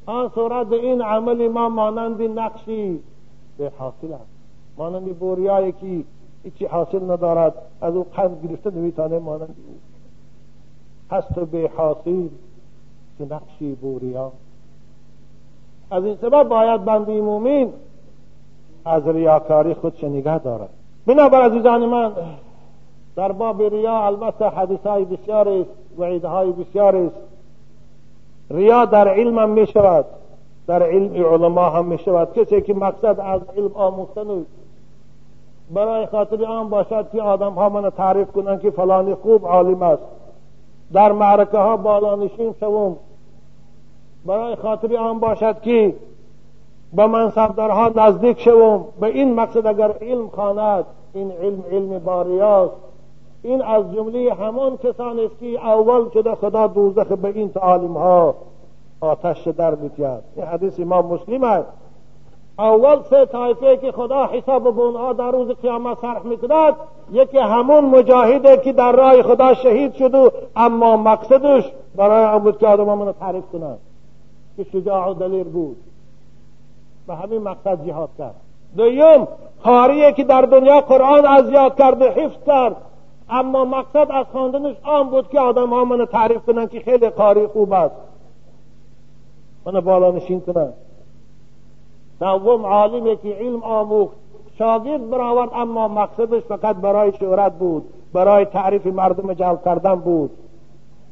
آن 0.05 0.32
صورت 0.36 0.71
این 0.71 1.01
عمل 1.01 1.47
ما 1.47 1.69
مانند 1.69 2.21
نقشی 2.21 2.99
به 3.57 3.71
حاصل 3.77 4.13
است. 4.13 4.32
مانند 4.77 5.19
بوریایی 5.19 5.71
که 5.71 6.03
هیچی 6.43 6.65
حاصل 6.65 7.11
ندارد 7.11 7.53
از 7.82 7.95
او 7.95 8.05
قند 8.15 8.47
گرفته 8.47 8.71
نمیتانه 8.71 9.19
مانند 9.19 9.55
او. 9.67 9.79
هست 11.17 11.39
به 11.39 11.71
حاصل. 11.77 12.27
که 13.22 13.36
نقشی 13.36 13.76
بوریا. 13.76 14.32
از 15.91 16.05
این 16.05 16.15
سبب 16.22 16.43
باید 16.43 16.86
بندی 16.86 17.22
مومین 17.22 17.74
از 18.86 19.07
ریاکاری 19.07 19.74
خودش 19.74 20.03
نگه 20.03 20.39
دارد. 20.39 20.69
بنابر 21.07 21.41
عزیزان 21.41 21.86
من 21.86 22.11
در 23.15 23.32
باب 23.32 23.61
ریا 23.61 24.05
البته 24.05 24.45
حدیث 24.49 24.80
های 24.80 25.05
بسیار 25.05 25.49
است 25.49 25.69
وعید 25.97 26.26
های 26.26 26.51
بسیار 26.51 26.95
است. 26.95 27.15
ریا 28.49 28.86
در 28.86 29.07
علم 29.07 29.39
هم 29.39 29.49
می 29.49 29.67
شود 29.67 30.05
در 30.67 30.84
علم 30.84 31.13
علما 31.13 31.69
هم 31.69 31.86
می 31.86 31.97
شود 31.97 32.34
کسی 32.34 32.61
که 32.61 32.74
مقصد 32.74 33.19
از 33.19 33.41
علم 33.57 33.72
آموختن 33.74 34.45
برای 35.74 36.05
خاطر 36.05 36.45
آن 36.45 36.69
باشد 36.69 37.09
که 37.11 37.22
آدم 37.22 37.53
ها 37.53 37.69
من 37.69 37.89
تعریف 37.89 38.32
کنند 38.32 38.61
که 38.61 38.72
فلانی 38.72 39.15
خوب 39.15 39.45
عالم 39.45 39.82
است. 39.82 40.03
در 40.93 41.11
معرکه 41.11 41.57
ها 41.57 41.78
بالا 41.78 42.15
نشین 42.15 42.53
شوم 42.59 42.97
برای 44.26 44.55
خاطر 44.55 44.97
آن 44.97 45.19
باشد 45.19 45.61
که 45.61 45.95
به 46.93 47.07
منصبدارها 47.07 47.91
نزدیک 47.95 48.39
شوم. 48.39 48.86
به 48.99 49.07
این 49.07 49.34
مقصد 49.34 49.67
اگر 49.67 49.91
علم 50.01 50.28
خواند 50.28 50.86
این 51.13 51.32
علم 51.32 51.63
علم 51.72 51.99
باریاست. 51.99 52.74
این 53.43 53.61
از 53.61 53.93
جمله 53.93 54.34
همان 54.34 54.78
کسانی 54.78 55.26
است 55.26 55.39
که 55.39 55.45
اول 55.67 56.09
شده 56.13 56.36
خدا 56.36 56.67
دوزخ 56.67 57.11
به 57.11 57.28
این 57.28 57.49
تعالیم 57.49 57.93
ها 57.93 58.36
آتش 59.01 59.47
در 59.47 59.76
میتید 59.76 60.05
این 60.36 60.45
حدیث 60.45 60.80
امام 60.80 61.05
مسلم 61.05 61.43
است. 61.43 61.67
اول 62.59 63.01
سه 63.09 63.26
طایفه 63.26 63.78
که 63.78 63.91
خدا 63.91 64.26
حساب 64.26 64.63
به 64.76 64.82
اونها 64.82 65.13
در 65.13 65.32
روز 65.32 65.47
قیامت 65.47 65.97
صرف 65.99 66.26
می‌کند 66.26 66.74
یکی 67.11 67.38
همون 67.38 67.86
مجاهده 67.86 68.57
که 68.57 68.74
در 68.74 68.91
راه 68.91 69.22
خدا 69.22 69.53
شهید 69.53 69.93
شد 69.93 70.15
و 70.15 70.32
اما 70.55 70.97
مقصدش 70.97 71.72
برای 71.95 72.26
آن 72.26 72.39
بود 72.39 72.57
که 72.57 72.67
آدم 72.67 73.11
تعریف 73.11 73.43
کنند. 73.53 73.80
که 74.57 74.63
شجاع 74.63 75.09
و 75.09 75.13
دلیر 75.13 75.43
بود. 75.43 75.77
به 77.07 77.15
همین 77.15 77.41
مقصد 77.41 77.85
جهاد 77.85 78.09
کرد. 78.17 78.35
دویم 78.77 79.27
خاریه 79.63 80.11
که 80.11 80.23
در 80.23 80.41
دنیا 80.41 80.81
قرآن 80.81 81.25
از 81.25 81.49
یاد 81.49 81.77
کرد 81.77 82.01
و 82.01 82.05
حفظ 82.05 82.43
کرد. 82.47 82.75
اما 83.29 83.65
مقصد 83.65 84.07
از 84.11 84.25
خواندنش 84.31 84.75
آن 84.83 85.09
بود 85.09 85.29
که 85.29 85.39
آدم 85.39 85.69
ها 85.69 85.85
منو 85.85 86.05
تعریف 86.05 86.45
کنن 86.45 86.67
که 86.67 86.79
خیلی 86.79 87.09
قاری 87.09 87.47
خوب 87.47 87.73
است. 87.73 87.95
منو 89.65 89.81
بالا 89.81 90.11
نشین 90.11 90.41
کنن. 90.41 90.73
دوم 92.19 92.65
عالمی 92.65 93.17
که 93.17 93.29
علم 93.29 93.63
آموخت. 93.63 94.15
شاگرد 94.57 95.09
برآورد 95.09 95.49
اما 95.53 95.87
مقصدش 95.87 96.43
فقط 96.43 96.75
برای 96.75 97.13
شهرت 97.19 97.53
بود. 97.53 97.85
برای 98.13 98.45
تعریف 98.45 98.85
مردم 98.85 99.33
جلب 99.33 99.65
کردن 99.65 99.95
بود. 99.95 100.31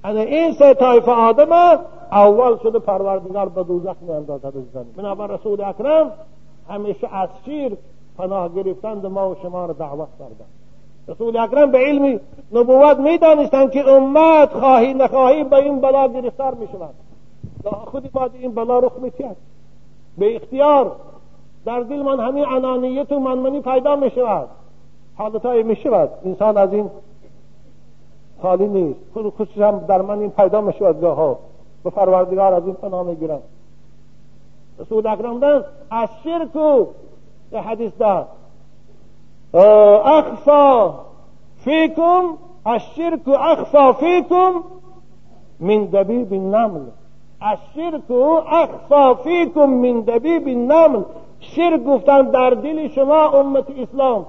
یعنی 0.06 0.20
این 0.20 0.54
سه 0.54 0.74
طایفه 0.74 1.12
آدم 1.12 1.80
اول 2.12 2.58
شده 2.58 2.80
پروردگار 2.80 3.50
به 3.50 3.64
دوزخ 3.64 3.96
می 4.02 4.12
اندازد 4.12 4.54
بنابر 4.98 5.28
رسول 5.28 5.62
اکرم 5.62 6.12
همیشه 6.70 7.16
از 7.16 7.30
شیر 7.46 7.78
پناه 8.18 8.50
گرفتند 8.56 9.06
ما 9.06 9.30
و 9.30 9.36
شما 9.42 9.66
را 9.66 9.74
دعوت 9.74 10.08
کردند. 10.20 10.50
رسول 11.08 11.38
اکرم 11.38 11.72
به 11.72 11.78
علم 11.78 12.20
نبوت 12.52 12.98
می 12.98 13.18
دانستند 13.18 13.72
که 13.72 13.90
امت 13.90 14.54
خواهی 14.54 14.94
نخواهی 14.94 15.44
به 15.44 15.56
این 15.56 15.82
بلا 15.82 16.08
گرفتار 16.08 16.54
می 16.54 16.68
شود 16.68 16.94
خودی 17.86 18.08
بعد 18.08 18.32
این 18.34 18.52
بلا 18.52 18.80
رخ 18.80 18.92
می 19.02 19.12
به 20.18 20.36
اختیار 20.36 20.96
در 21.66 21.80
دل 21.80 22.02
من 22.02 22.20
همین 22.20 22.46
انانیت 22.46 23.12
و 23.12 23.20
منمنی 23.20 23.62
پیدا 23.62 23.96
می 23.96 24.10
شود 24.10 24.48
حالتهای 25.18 25.64
می 25.64 25.76
شود 25.76 26.10
انسان 26.26 26.58
از 26.58 26.74
این 26.74 26.90
خالی 28.42 28.68
نیست. 28.68 29.00
هم 29.58 29.80
در 29.80 30.02
من 30.02 30.20
این 30.20 30.30
پیدا 30.30 30.62
می 30.62 30.74
شود 30.74 31.02
گاه 31.02 31.16
ها 31.16 31.40
به 31.84 31.90
پروردگار 31.90 32.54
از 32.54 32.66
این 32.66 32.74
پناه 32.74 33.04
می 33.04 33.16
گیرم 33.16 33.42
رسول 34.80 35.08
اکرم 35.08 35.40
دن 35.40 35.64
از 35.92 36.10
شرک 36.24 36.56
و 37.52 37.62
حدیث 37.62 37.92
دار 38.00 38.28
اخفا 40.06 40.94
فیکم 41.64 42.24
الشرك 42.66 43.28
اخفا 43.28 43.94
فیکم 43.94 44.54
من 45.60 45.86
دبیب 45.86 46.34
النمل. 46.34 46.82
الشرك 47.42 48.12
اخفا 48.52 49.14
فیکم 49.14 49.66
من 49.66 50.02
دبیب 50.02 50.48
النمل. 50.48 51.04
شرک 51.40 51.84
گفتن 51.84 52.22
در 52.22 52.50
دل 52.50 52.88
شما 52.88 53.30
امت 53.30 53.66
اسلام. 53.70 54.26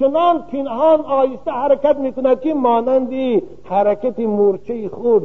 چنان 0.00 0.42
پنهان 0.42 1.00
آیسته 1.00 1.50
حرکت 1.50 1.96
می‌کند 1.96 2.40
که 2.40 2.54
مانندی 2.54 3.42
حرکت 3.64 4.20
مورچه 4.20 4.88
خورد 4.88 5.24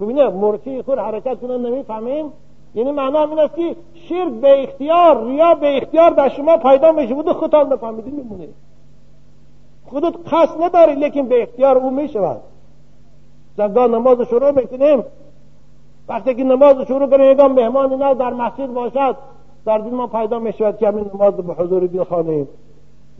ببینید 0.00 0.24
مورچه 0.24 0.82
خورد 0.82 0.98
حرکت 0.98 1.40
کنن 1.40 1.66
نمی‌فهمیم؟ 1.66 2.32
یعنی 2.74 2.90
معنا 2.90 3.24
این 3.24 3.38
است 3.38 3.56
که 3.56 3.76
شرک 3.94 4.32
به 4.32 4.62
اختیار 4.62 5.24
ریا 5.24 5.54
به 5.54 5.76
اختیار 5.76 6.10
در 6.10 6.28
شما 6.28 6.56
پیدا 6.56 6.92
میشه. 6.92 7.14
بود 7.14 7.32
خودتان 7.32 7.72
نفهمیدی 7.72 8.10
میمونه 8.10 8.48
خودت 9.86 10.14
قصد 10.32 10.62
نداری 10.62 10.94
لیکن 10.94 11.22
به 11.22 11.42
اختیار 11.42 11.78
او 11.78 11.90
می‌شود. 11.90 12.40
زنگاه 13.56 13.86
نماز 13.86 14.20
شروع 14.20 14.50
می‌کنیم. 14.50 15.04
وقتی 16.08 16.34
که 16.34 16.44
نماز 16.44 16.76
شروع 16.86 17.06
کنیم 17.06 17.32
یکم 17.32 17.46
مهمان 17.46 17.92
نو 17.92 18.14
در 18.14 18.30
مسجد 18.30 18.66
باشد. 18.66 19.16
در 19.64 19.78
دین 19.78 19.94
ما 19.94 20.06
پیدا 20.06 20.38
می‌شود 20.38 20.78
که 20.78 20.88
همین 20.88 21.10
نماز 21.14 21.34
به 21.34 21.54
حضور 21.54 21.86
دین 21.86 22.04
خانیم 22.04 22.48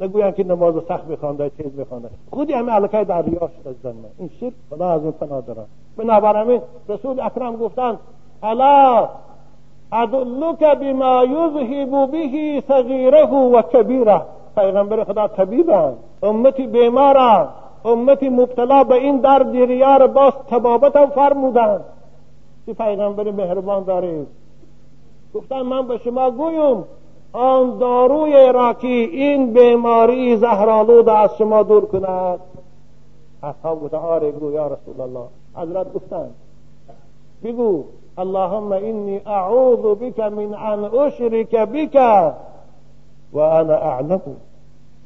نگویم 0.02 0.30
که 0.30 0.44
نماز 0.44 0.74
سخت 0.88 1.04
بخوانده 1.04 1.50
چیز 1.56 1.72
بخوانده 1.72 2.08
خودی 2.30 2.52
همه 2.52 2.72
علاقه 2.72 3.04
در 3.04 3.22
ریا 3.22 3.50
شد 3.64 3.86
من. 3.86 3.92
این 4.18 4.30
شرک 4.40 4.52
خدا 4.70 4.90
از 4.90 5.02
این 5.02 5.12
پناه 5.12 5.40
دارم 5.40 5.66
بنابراین 5.96 6.60
رسول 6.88 7.20
اکرم 7.20 7.56
گفتند 7.56 7.98
الا 8.42 9.08
ادلک 9.92 10.58
بما 10.58 11.24
یذهب 11.24 12.10
به 12.10 12.62
صغیره 12.68 13.26
و 13.26 13.62
کبیره. 13.62 14.22
پیغمبر 14.56 15.04
خدا 15.04 15.28
طبیبند 15.28 15.96
امتی 16.22 16.66
بیمارند 16.66 17.48
امتی 17.84 18.28
مبتلا 18.28 18.84
به 18.84 18.94
این 18.94 19.16
درد 19.16 19.56
ریار 19.56 20.06
باز 20.06 20.32
تبابتم 20.50 21.06
فرمودند. 21.06 21.84
که 22.66 22.72
پیغمبر 22.72 23.30
مهربان 23.30 23.84
دارید؟ 23.84 24.26
گفتن 25.34 25.62
من 25.62 25.86
به 25.86 25.98
شما 25.98 26.30
گویم 26.30 26.84
آن 27.32 27.78
داروی 27.78 28.52
را 28.52 28.72
که 28.72 28.86
این 28.88 29.52
بیماری 29.52 30.36
زهرالود 30.36 31.08
از 31.08 31.30
شما 31.38 31.62
دور 31.62 31.86
کند. 31.86 32.40
اصحاب 33.42 33.84
گفتن 33.84 33.96
آره 33.96 34.30
گو 34.30 34.52
یا 34.52 34.66
رسول 34.66 35.00
الله. 35.00 35.26
حضرت 35.56 35.92
گفتند 35.94 36.34
بگو 37.44 37.84
اللهم 38.18 38.72
إني 38.72 39.20
أعوذ 39.26 39.94
بك 39.94 40.20
من 40.20 40.54
أن 40.54 40.84
أشرك 40.84 41.54
بك 41.54 41.96
وأنا 43.32 43.82
أعلم 43.82 44.20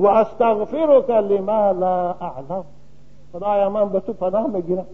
وأستغفرك 0.00 1.10
لما 1.10 1.72
لا 1.72 2.14
أعلم 2.22 2.64
خدایا 3.32 3.70
من 3.70 3.88
به 3.88 4.00
تو 4.00 4.12
پناه 4.12 4.46
می‌گیرم. 4.46 4.86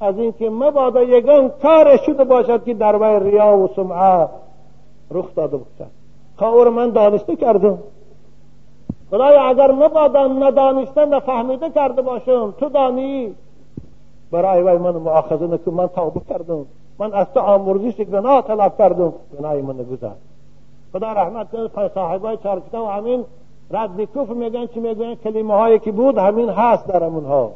از 0.00 0.18
اینکه 0.18 0.50
مبادا 0.50 1.02
یگان 1.02 1.48
کار 1.62 1.96
شده 1.96 2.24
باشد 2.24 2.64
که 2.64 2.74
در 2.74 2.96
وی 2.96 3.30
ریا 3.30 3.58
و 3.58 3.68
سمعه 3.76 4.28
رخ 5.10 5.34
داده 5.34 5.56
باشد. 5.56 6.03
کار 6.38 6.70
من 6.70 6.90
دانسته 6.90 7.36
کردم. 7.36 7.78
خدایا 9.10 9.42
اگر 9.42 9.72
مبادا 9.72 10.26
ندانسته 10.26 11.06
نفهمیده 11.06 11.70
کرده 11.70 12.02
باشم 12.02 12.54
تو 12.60 12.68
دانی؟ 12.68 13.34
برای 14.30 14.62
وی 14.62 14.78
من 14.78 14.90
مؤاخذه 14.90 15.46
نکن 15.46 15.70
من 15.70 15.86
توبه 15.86 16.20
کردم. 16.28 16.66
من 16.98 17.12
از 17.12 17.26
تو 17.34 17.40
آمرزش 17.40 18.00
گناه 18.00 18.42
طلب 18.42 18.78
کردم. 18.78 19.12
گناه 19.38 19.54
من 19.54 19.76
گذر 19.76 20.10
خدا 20.92 21.12
رحمت 21.12 21.50
کنه 21.50 21.88
صاحبای 21.94 22.36
چهار 22.36 22.60
کتاب 22.60 22.88
همین 22.88 23.24
رد 23.70 24.00
کفر 24.00 24.32
میگن 24.32 24.66
چی 24.66 24.80
میگن؟ 24.80 25.14
کلمه 25.14 25.54
هایی 25.54 25.78
که 25.78 25.92
بود 25.92 26.18
همین 26.18 26.48
هست 26.48 26.86
در 26.86 27.02
ها. 27.02 27.52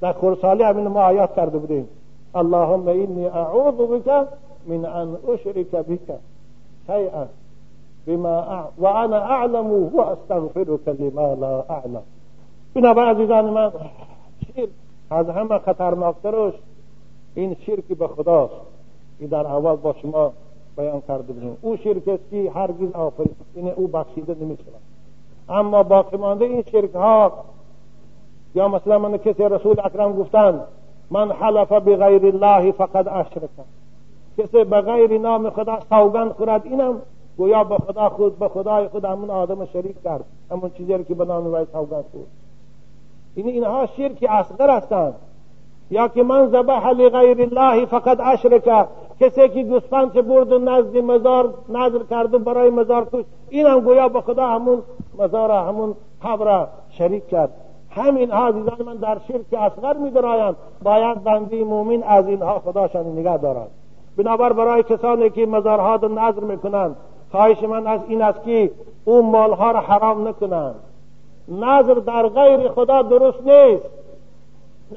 در 0.00 0.12
خورسالی 0.12 0.62
همین 0.62 0.88
ما 0.88 1.00
آیات 1.00 1.34
کرده 1.36 1.58
بودیم. 1.58 1.88
اللهم 2.34 2.88
اینی 2.88 3.26
اعوذ 3.26 3.74
بک 3.74 4.26
من 4.66 4.84
ان 4.84 5.16
اشرک 5.28 5.70
بک 5.70 6.18
شیئا. 6.86 7.26
بما 8.06 8.68
و 8.78 8.86
انا 8.86 9.16
اعلم 9.16 9.72
و 9.72 10.16
لما 10.86 11.34
لا 11.34 11.62
اعلم 11.62 12.02
بنابراین 12.74 13.16
عزیزان 13.16 13.44
من 13.44 13.72
شرک 14.56 14.68
از 15.10 15.28
همه 15.28 15.58
خطرناکترش 15.58 16.54
این 17.34 17.56
شرک 17.66 17.84
به 17.84 18.08
خداست. 18.08 18.54
این 19.18 19.28
در 19.28 19.46
اول 19.46 19.76
با 19.76 19.94
شما 20.02 20.32
بیان 20.76 21.00
کرده 21.08 21.32
بودیم. 21.32 21.56
او 21.62 21.76
شرک 21.76 22.08
است 22.08 22.30
که 22.30 22.50
هرگز 22.54 22.92
آفرین 22.92 23.34
او 23.76 23.86
بخشیده 23.86 24.34
نمی‌شود 24.40 24.74
اما 25.48 25.82
باقی 25.82 26.16
مانده 26.16 26.44
این 26.44 26.62
شرک 26.62 26.94
ها 26.94 27.32
یا 28.54 28.68
مثلا 28.68 28.98
من 28.98 29.18
کسی 29.18 29.42
رسول 29.42 29.80
اکرم 29.84 30.12
گفتند 30.12 30.60
من 31.10 31.32
حلف 31.32 31.72
بغیر 31.72 32.26
الله 32.26 32.72
فقد 32.72 33.08
اشرک. 33.08 33.50
کسی 34.38 34.64
به 34.64 34.80
غیر 34.80 35.18
نام 35.18 35.50
خدا 35.50 35.78
سوگند 35.90 36.32
خورد 36.32 36.66
اینم 36.66 37.02
گویا 37.36 37.64
به 37.64 37.76
خدا 37.76 38.08
خود 38.08 38.38
به 38.38 38.48
خدای 38.48 38.88
خود 38.88 39.04
همون 39.04 39.30
آدم 39.30 39.64
شریک 39.64 40.02
کرد. 40.02 40.24
همون 40.50 40.70
چیزی 40.70 41.04
که 41.04 41.14
به 41.14 41.24
نام 41.24 41.54
وی 41.54 41.64
سوگند 41.72 42.04
خورد 42.12 42.26
این 43.34 43.46
اینها 43.46 43.86
شرک 43.86 44.26
اصغر 44.28 44.76
هستند. 44.76 45.14
یا 45.90 46.08
که 46.08 46.22
من 46.22 46.48
ذبح 46.48 46.88
لغیر 46.88 47.42
الله 47.42 47.86
فقط 47.86 48.20
اشرک. 48.20 48.86
کسی 49.20 49.48
که 49.48 49.62
گوسفند 49.62 50.12
برد 50.12 50.52
و 50.52 50.58
نزد 50.58 50.96
مزار 50.96 51.54
نظر 51.68 52.02
کرد 52.10 52.34
و 52.34 52.38
برای 52.38 52.70
مزار 52.70 53.08
کش 53.12 53.24
این 53.48 53.66
هم 53.66 53.80
گویا 53.80 54.08
به 54.08 54.20
خدا 54.20 54.46
همون 54.46 54.82
مزار 55.18 55.50
همون 55.50 55.94
قبر 56.22 56.66
شریک 56.90 57.28
کرد. 57.28 57.50
همین 57.90 58.30
ها 58.30 58.46
عزیزان 58.46 58.82
من 58.86 58.96
در 58.96 59.18
شرک 59.28 59.54
اصغر 59.62 59.96
می 59.96 60.10
درایند 60.10 60.56
باید 60.82 61.24
بندی 61.24 61.64
مومن 61.64 62.02
از 62.02 62.28
اینها 62.28 62.58
خداشان 62.58 63.06
نگه 63.06 63.36
دارد 63.36 63.70
بنابر 64.16 64.52
برای 64.52 64.82
کسانی 64.82 65.30
که 65.30 65.46
مزارها 65.46 65.94
رو 65.94 66.08
نظر 66.08 66.40
می‌کنند 66.40 66.96
خواهش 67.30 67.62
من 67.62 67.86
از 67.86 68.00
این 68.08 68.22
است 68.22 68.44
که 68.44 68.70
اون 69.04 69.30
مالها 69.30 69.70
را 69.70 69.80
حرام 69.80 70.28
نکنند. 70.28 70.74
نظر 71.48 71.94
در 71.94 72.28
غیر 72.28 72.68
خدا 72.68 73.02
درست 73.02 73.38
نیست. 73.40 73.84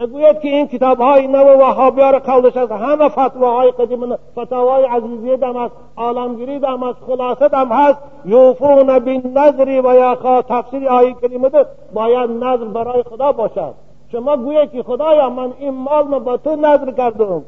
نگوید 0.02 0.40
که 0.40 0.48
این 0.48 0.68
کتاب 0.68 1.02
های 1.02 1.28
نو 1.28 1.44
وهابی 1.44 2.02
ها 2.02 2.10
را 2.10 2.20
قولش 2.20 2.58
از 2.58 2.72
همه 2.72 3.10
فتواهای 3.10 3.72
قدیم 3.72 4.16
فتاوای 4.38 4.84
عزیزیه 4.84 5.38
دم 5.38 5.58
است 5.58 5.76
عالمگیری 5.98 6.60
دم 6.60 6.84
است 6.84 7.00
خلاصه 7.08 7.48
دم 7.48 7.68
هست. 7.68 7.98
یوفون 8.26 8.90
نظری 9.36 9.82
و 9.82 9.96
یاخا 9.96 10.42
تفسیر 10.42 10.90
آیه 10.90 11.14
کریمه 11.14 11.50
باید 11.94 12.30
نظر 12.30 12.66
برای 12.66 13.04
خدا 13.04 13.32
باشد. 13.32 13.74
شما 14.12 14.38
گوید 14.38 14.72
که 14.72 14.84
خدایا 14.84 15.30
من 15.30 15.54
این 15.60 15.74
مال 15.74 16.08
ما 16.08 16.20
با 16.20 16.38
تو 16.38 16.56
نظر 16.56 16.92
کردم. 16.92 17.44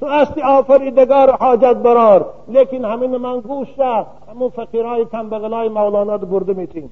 تو 0.00 0.06
هستی 0.06 0.42
آفریدگار 0.42 1.30
حاجت 1.30 1.76
برار. 1.76 2.32
لیکن 2.48 2.84
همین 2.84 3.16
من 3.16 3.40
گوشت 3.40 3.80
همون 4.30 4.50
فقیرهای 4.50 5.04
تنبغلای 5.04 5.68
مولانا 5.68 6.16
رو 6.16 6.26
برده 6.26 6.52
میتین 6.52 6.90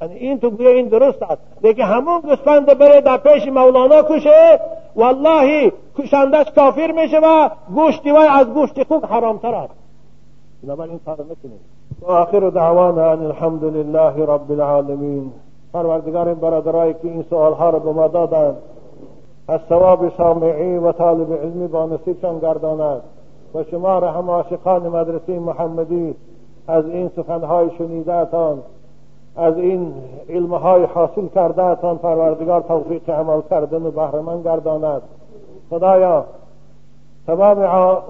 یعنی 0.00 0.14
این 0.14 0.40
تو 0.40 0.50
گویا 0.50 0.70
این 0.70 0.88
درست 0.88 1.22
است. 1.22 1.42
لیکن 1.62 1.82
همون 1.82 2.20
گسپند 2.20 2.78
بره 2.78 3.00
در 3.00 3.16
پیش 3.16 3.48
مولانا 3.48 4.02
کشه 4.02 4.60
والله 4.96 5.72
کشندش 5.98 6.46
کافر 6.56 6.92
میشه 6.92 7.18
و 7.18 7.48
گوشتی 7.74 8.10
وای 8.10 8.26
از 8.26 8.46
گوشت 8.46 8.82
خوک 8.82 9.04
حرامتر 9.04 9.54
است. 9.54 9.74
بنابراین 10.62 10.90
این 10.90 11.00
کار 11.06 11.14
نکنید 11.14 11.60
و 12.02 12.06
آخر 12.06 12.50
دعوانا 12.50 13.10
ان 13.10 13.26
الحمد 13.26 13.64
لله 13.64 14.26
رب 14.26 14.52
العالمین. 14.52 15.32
پروردگار 15.72 16.34
برادرایی 16.34 16.94
که 16.94 17.08
این 17.08 17.24
سوالها 17.30 17.70
رو 17.70 17.80
به 17.80 17.92
ما 17.92 18.08
دادند. 18.08 18.56
از 19.48 19.60
ثواب 19.68 20.16
سامعی 20.16 20.76
و 20.76 20.92
طالب 20.92 21.32
علمی 21.32 21.66
با 21.66 21.86
نصیبشان 21.86 22.38
گرداند 22.38 23.02
و 23.54 23.64
شما 23.64 23.98
را 23.98 24.12
هم 24.12 24.30
عاشقان 24.30 24.88
مدرسه 24.88 25.38
محمدی 25.38 26.14
از 26.68 26.86
این 26.86 27.10
سخنهای 27.16 27.70
شنیدهتان 27.78 28.62
از 29.36 29.56
این 29.56 29.94
علمهای 30.28 30.84
حاصل 30.84 31.26
کردهتان 31.34 31.98
پروردگار 31.98 32.60
توفیق 32.60 33.10
عمل 33.10 33.40
کردن 33.50 33.82
و 33.82 33.90
بهرمند 33.90 34.44
گرداند. 34.44 35.02
خدایا 35.70 36.24
تمام 37.26 37.58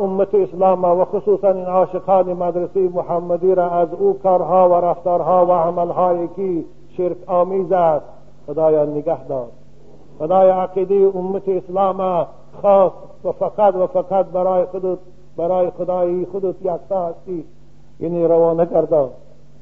امت 0.01 0.34
اسلام 0.34 0.84
و 0.84 1.05
خصوصا 1.05 1.51
این 1.51 1.66
عاشقان 1.66 2.32
مدرسه 2.32 2.80
محمدی 2.80 3.55
را 3.55 3.70
از 3.70 3.89
او 3.99 4.18
کارها 4.18 4.68
و 4.68 4.74
رفتارها 4.74 5.47
و 5.47 5.53
عملهایی 5.53 6.28
که 6.36 6.64
شرک 6.97 7.16
آمیز 7.26 7.72
است. 7.72 8.05
خدایا 8.47 8.84
نگه 8.84 9.24
دار. 9.24 9.49
خدای 10.19 10.51
عقیده 10.51 11.11
امت 11.14 11.49
اسلام 11.49 12.27
خاص 12.62 12.93
و 13.25 13.33
فقط 13.33 13.75
و 13.75 13.87
فقط 13.87 14.27
برای 14.27 14.64
خودت 14.64 14.99
برای 15.37 15.71
خدای 15.71 16.27
خودت 16.27 16.55
یکتا 16.62 17.07
هستی. 17.07 17.45
یعنی 18.01 18.25
روانه 18.25 18.64
گردان 18.64 19.09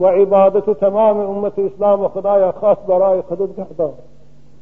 و 0.01 0.07
عبادت 0.07 0.71
تمام 0.71 1.21
امت 1.21 1.59
اسلام 1.59 2.03
و 2.03 2.09
خدای 2.09 2.53
خاص 2.53 2.79
برای 2.89 3.23
خودت 3.23 3.57
گردان 3.57 3.93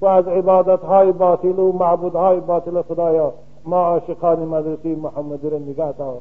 و 0.01 0.07
از 0.07 0.29
عبادت 0.29 0.85
های 0.85 1.13
باطل 1.13 1.59
و 1.59 1.73
معبود 1.73 2.15
های 2.15 2.41
باطل 2.41 2.83
خدایا 2.83 3.33
ما 3.65 3.77
عاشقان 3.77 4.39
مدرسه 4.39 4.89
محمدی 4.89 5.51
را 5.51 5.59
نگه 5.59 5.93
دار. 5.93 6.21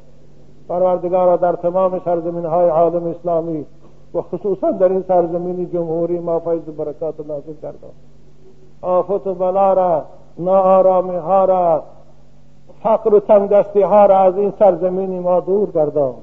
پروردگارا 0.69 1.35
در 1.35 1.53
تمام 1.53 2.01
سرزمین 2.05 2.45
های 2.45 2.69
عالم 2.69 3.07
اسلامی 3.07 3.65
و 4.13 4.21
خصوصا 4.21 4.71
در 4.71 4.89
این 4.89 5.03
سرزمین 5.07 5.69
جمهوری 5.69 6.19
ما 6.19 6.39
فیض 6.39 6.61
برکات 6.61 7.27
نازل 7.27 7.53
کردن 7.61 7.89
آفت 8.83 9.27
و 9.27 9.33
بلا 9.33 9.73
را 9.73 10.03
ناآرامی 10.37 11.15
ها 11.15 11.45
را 11.45 11.83
فقر 12.83 13.13
و 13.13 13.19
تنگدستی 13.19 13.81
ها 13.81 14.05
را 14.05 14.17
از 14.17 14.37
این 14.37 14.53
سرزمین 14.59 15.19
ما 15.19 15.39
دور 15.39 15.71
گردان. 15.71 16.13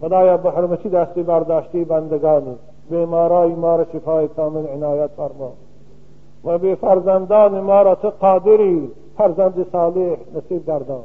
خدایا 0.00 0.36
به 0.36 0.50
حرمتی 0.50 0.88
دستی 0.88 1.22
برداشتی 1.22 1.84
بندگانی 1.84 2.56
بیمارای 2.90 3.54
ما 3.54 3.76
را 3.76 3.84
شفای 3.92 4.28
کامل 4.28 4.66
عنایت 4.66 5.10
فرما. 5.16 5.52
و 6.44 6.58
به 6.58 6.74
فرزندان 6.74 7.60
ما 7.60 7.82
را 7.82 7.94
تو 7.94 8.10
قادری 8.20 8.90
فرزند 9.18 9.66
صالح 9.72 10.16
نصیب 10.36 10.66
گردان. 10.66 11.02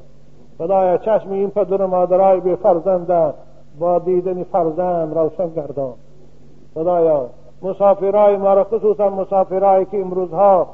خدایا 0.58 0.98
چشم 0.98 1.32
این 1.32 1.50
پدر 1.50 1.86
مادرای 1.86 2.40
به 2.40 2.56
فرزند 2.56 3.34
با 3.80 4.00
دیدن 4.00 4.44
فرزند 4.44 5.18
روشن 5.18 5.50
گردان. 5.50 5.94
خدایا 6.76 7.26
مسافرای 7.62 8.38
ما 8.38 8.54
را 8.54 8.64
خصوصا 8.64 9.10
مسافرایی 9.10 9.86
که 9.86 10.02
امروزها 10.02 10.68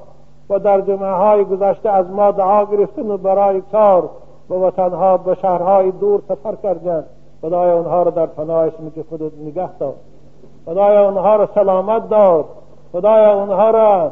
و 0.50 0.60
در 0.60 0.82
جمعه 0.82 1.12
های 1.12 1.46
گذشته 1.46 1.90
از 1.90 2.10
ما 2.10 2.32
دعا 2.32 2.66
گرفتن 2.66 3.12
و 3.12 3.18
برای 3.18 3.62
کار 3.72 4.10
به 4.50 4.56
وطنها 4.56 5.18
به 5.18 5.36
شهرهای 5.36 5.92
دور 5.92 6.22
سفر 6.28 6.56
کردند. 6.56 7.06
خدای 7.42 7.72
اونها 7.72 8.04
را 8.04 8.12
در 8.12 8.26
پناه 8.26 8.58
اسمت 8.60 9.06
خودت 9.10 9.32
نگه 9.46 9.70
دار. 9.80 9.94
خدای 10.66 10.98
اونها 10.98 11.36
را 11.36 11.50
سلامت 11.56 12.10
دار. 12.10 12.46
خدای 12.92 13.26
اونها 13.26 13.70
را 13.70 14.12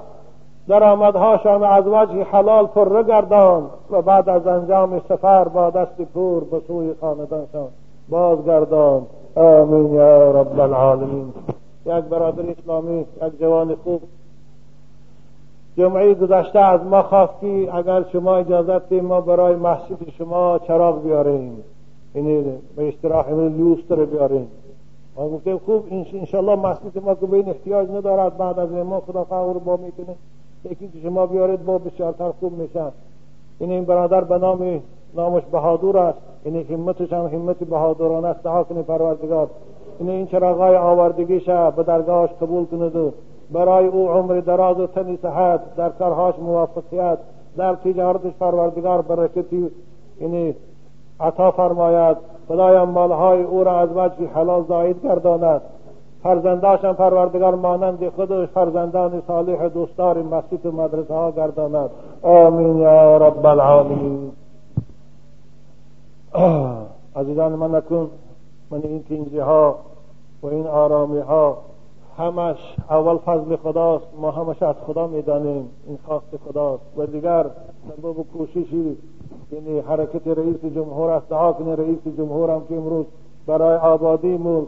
درآمدهاشان 0.67 1.63
از 1.63 1.87
وجه 1.87 2.23
حلال 2.23 2.65
پر 2.65 3.03
گردان 3.03 3.63
و 3.91 4.01
بعد 4.01 4.29
از 4.29 4.47
انجام 4.47 5.01
سفر 5.09 5.47
با 5.47 5.69
دست 5.69 6.01
پور 6.13 6.43
به 6.43 6.61
سوی 6.67 6.93
خاندانشان 7.01 7.67
بازگردان. 8.09 9.01
آمین 9.35 9.93
یا 9.93 10.31
رب 10.31 10.59
العالمین. 10.59 11.33
یک 11.85 12.03
برادر 12.03 12.43
اسلامی 12.49 12.99
یک 12.99 13.39
جوان 13.39 13.75
خوب. 13.75 14.01
جمعه 15.77 16.13
گذشته 16.13 16.59
از 16.59 16.81
ما 16.81 17.01
خواست 17.01 17.33
که 17.41 17.75
اگر 17.75 18.03
شما 18.03 18.35
اجازت 18.35 18.89
دیم 18.89 19.05
ما 19.05 19.21
برای 19.21 19.55
مسجد 19.55 20.09
شما 20.17 20.59
چراغ 20.59 21.03
بیاریم. 21.03 21.63
یعنی 22.15 22.43
به 22.75 22.87
اشتراح 22.87 23.31
لیوستر 23.31 24.05
بیاریم. 24.05 24.47
ما 25.15 25.29
گفتیم 25.29 25.57
خوب 25.57 25.87
انشالله 26.13 26.55
مسجد 26.55 27.03
ما 27.03 27.15
که 27.15 27.25
به 27.25 27.37
این 27.37 27.49
احتیاج 27.49 27.89
ندارد 27.89 28.37
بعد 28.37 28.59
از 28.59 28.71
ما 28.71 28.99
خدا 28.99 29.23
فقر 29.23 29.53
با 29.53 29.77
می‌کنه. 29.77 30.15
یکی 30.71 30.87
که 30.87 30.99
شما 31.03 31.25
بیارید 31.25 31.65
با 31.65 31.77
بسیارتر 31.77 32.31
خوب 32.39 32.53
میشن 32.57 32.91
این 33.59 33.71
این 33.71 33.85
برادر 33.85 34.23
به 34.23 34.37
نام 34.37 34.81
نامش 35.15 35.43
بهادور 35.51 35.97
است. 35.97 36.17
این 36.43 36.55
همتش 36.55 37.13
هم 37.13 37.25
همت 37.25 37.57
بهادرانه 37.57 38.27
است. 38.27 38.43
دعا 38.43 38.63
کنی 38.63 38.83
پروردگار. 38.83 39.49
این 40.03 40.11
این 40.11 40.27
چراغای 40.27 40.75
آوردگیش 40.75 41.49
به 41.49 41.83
درگاهش 41.83 42.29
قبول 42.41 42.65
کند 42.65 43.13
برای 43.51 43.87
او 43.87 44.09
عمر 44.09 44.39
دراز 44.39 44.79
و 44.79 44.87
تنی 44.87 45.17
صحت 45.21 45.75
در 45.75 45.89
کارهاش 45.89 46.39
موفقیت 46.39 47.17
در 47.57 47.75
تجارتش 47.75 48.33
پروردگار 48.39 49.01
برکتی 49.01 49.71
یعنی 50.21 50.55
عطا 51.19 51.51
فرماید 51.51 52.17
خدایا 52.47 52.85
مالهای 52.85 53.43
او 53.43 53.63
را 53.63 53.79
از 53.79 53.89
وجه 53.95 54.27
حلال 54.35 54.65
زاید 54.67 55.03
گرداند 55.03 55.61
فرزنداشم 56.23 56.93
پروردگار 56.93 57.55
مانند 57.55 58.09
خودش 58.09 58.49
فرزندان 58.49 59.21
صالح 59.27 59.67
دوستار 59.67 60.21
مسجد 60.21 60.65
و 60.65 60.71
مدرسه 60.71 61.13
ها 61.13 61.31
گرداند 61.31 61.89
آمین 62.21 62.77
یا 62.77 63.17
رب 63.17 63.45
العالمین 63.45 64.31
عزیزان 67.15 67.51
من 67.51 67.75
نکن 67.75 68.09
من 68.71 68.81
این 68.83 69.03
کنجی 69.09 69.39
ها 69.39 69.75
و 70.43 70.47
این 70.47 70.67
آرامی 70.67 71.19
ها 71.19 71.57
همش 72.17 72.75
اول 72.89 73.17
فضل 73.17 73.55
خداست 73.55 74.05
ما 74.21 74.31
همش 74.31 74.63
از 74.63 74.75
خدا 74.87 75.07
می‌دانیم 75.07 75.69
این 75.87 75.97
خواست 76.05 76.37
خداست. 76.45 76.83
و 76.97 77.05
دیگر 77.05 77.45
سبب 77.87 78.13
کوششی 78.33 78.97
یعنی 79.51 79.79
حرکت 79.79 80.27
رئیس 80.27 80.65
جمهور 80.75 81.09
است 81.09 81.29
دعا 81.29 81.53
کنه 81.53 81.75
رئیس 81.75 81.99
جمهور 82.17 82.49
هم 82.49 82.61
که 82.69 82.75
امروز 82.75 83.05
برای 83.47 83.77
آبادی 83.77 84.37
ملک 84.37 84.67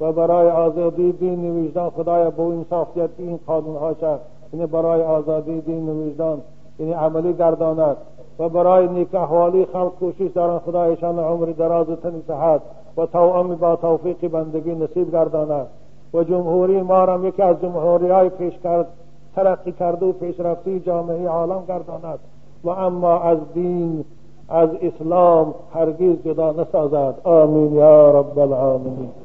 و 0.00 0.12
برای 0.12 0.50
آزادی 0.50 1.12
دین 1.12 1.42
نویجدان 1.42 1.90
خدای 1.90 2.30
با 2.30 2.44
انصافیت 2.44 3.10
این 3.18 3.38
قانون 3.46 3.76
ها 3.76 3.94
شد 3.94 4.20
یعنی 4.52 4.66
برای 4.66 5.02
آزادی 5.02 5.60
دین 5.60 5.86
نویجدان 5.86 6.42
یعنی 6.78 6.92
عملی 6.92 7.32
گرداند 7.32 7.96
و 8.38 8.48
برای 8.48 8.88
نیک 8.88 9.14
احوالی 9.14 9.66
خلق 9.66 9.92
کوشش 9.98 10.30
دارن 10.34 10.58
خدایشان 10.58 11.18
عمر 11.18 11.46
دراز 11.46 11.88
و 11.88 11.96
تنی 11.96 12.22
صحت. 12.28 12.60
و 12.96 13.06
توأم 13.06 13.54
با 13.54 13.76
توفیق 13.76 14.28
بندگی 14.28 14.74
نصیب 14.74 15.12
گرداند. 15.12 15.66
و 16.14 16.24
جمهوری 16.24 16.82
ما 16.82 17.04
را 17.04 17.26
یکی 17.26 17.42
از 17.42 17.60
جمهوری 17.62 18.08
های 18.08 18.28
پیش 18.28 18.58
کرد 18.58 18.86
ترقی 19.34 19.72
کرده 19.72 20.06
و 20.06 20.12
پیشرفتی 20.12 20.80
جامعه 20.80 21.28
عالم 21.28 21.64
گرداند. 21.68 22.18
و 22.64 22.68
اما 22.70 23.18
از 23.18 23.38
دین 23.54 24.04
از 24.48 24.68
اسلام 24.82 25.54
هرگز 25.74 26.22
جدا 26.24 26.52
نسازد. 26.52 27.14
آمین 27.24 27.72
یا 27.72 28.20
رب 28.20 28.38
العالمین. 28.38 29.23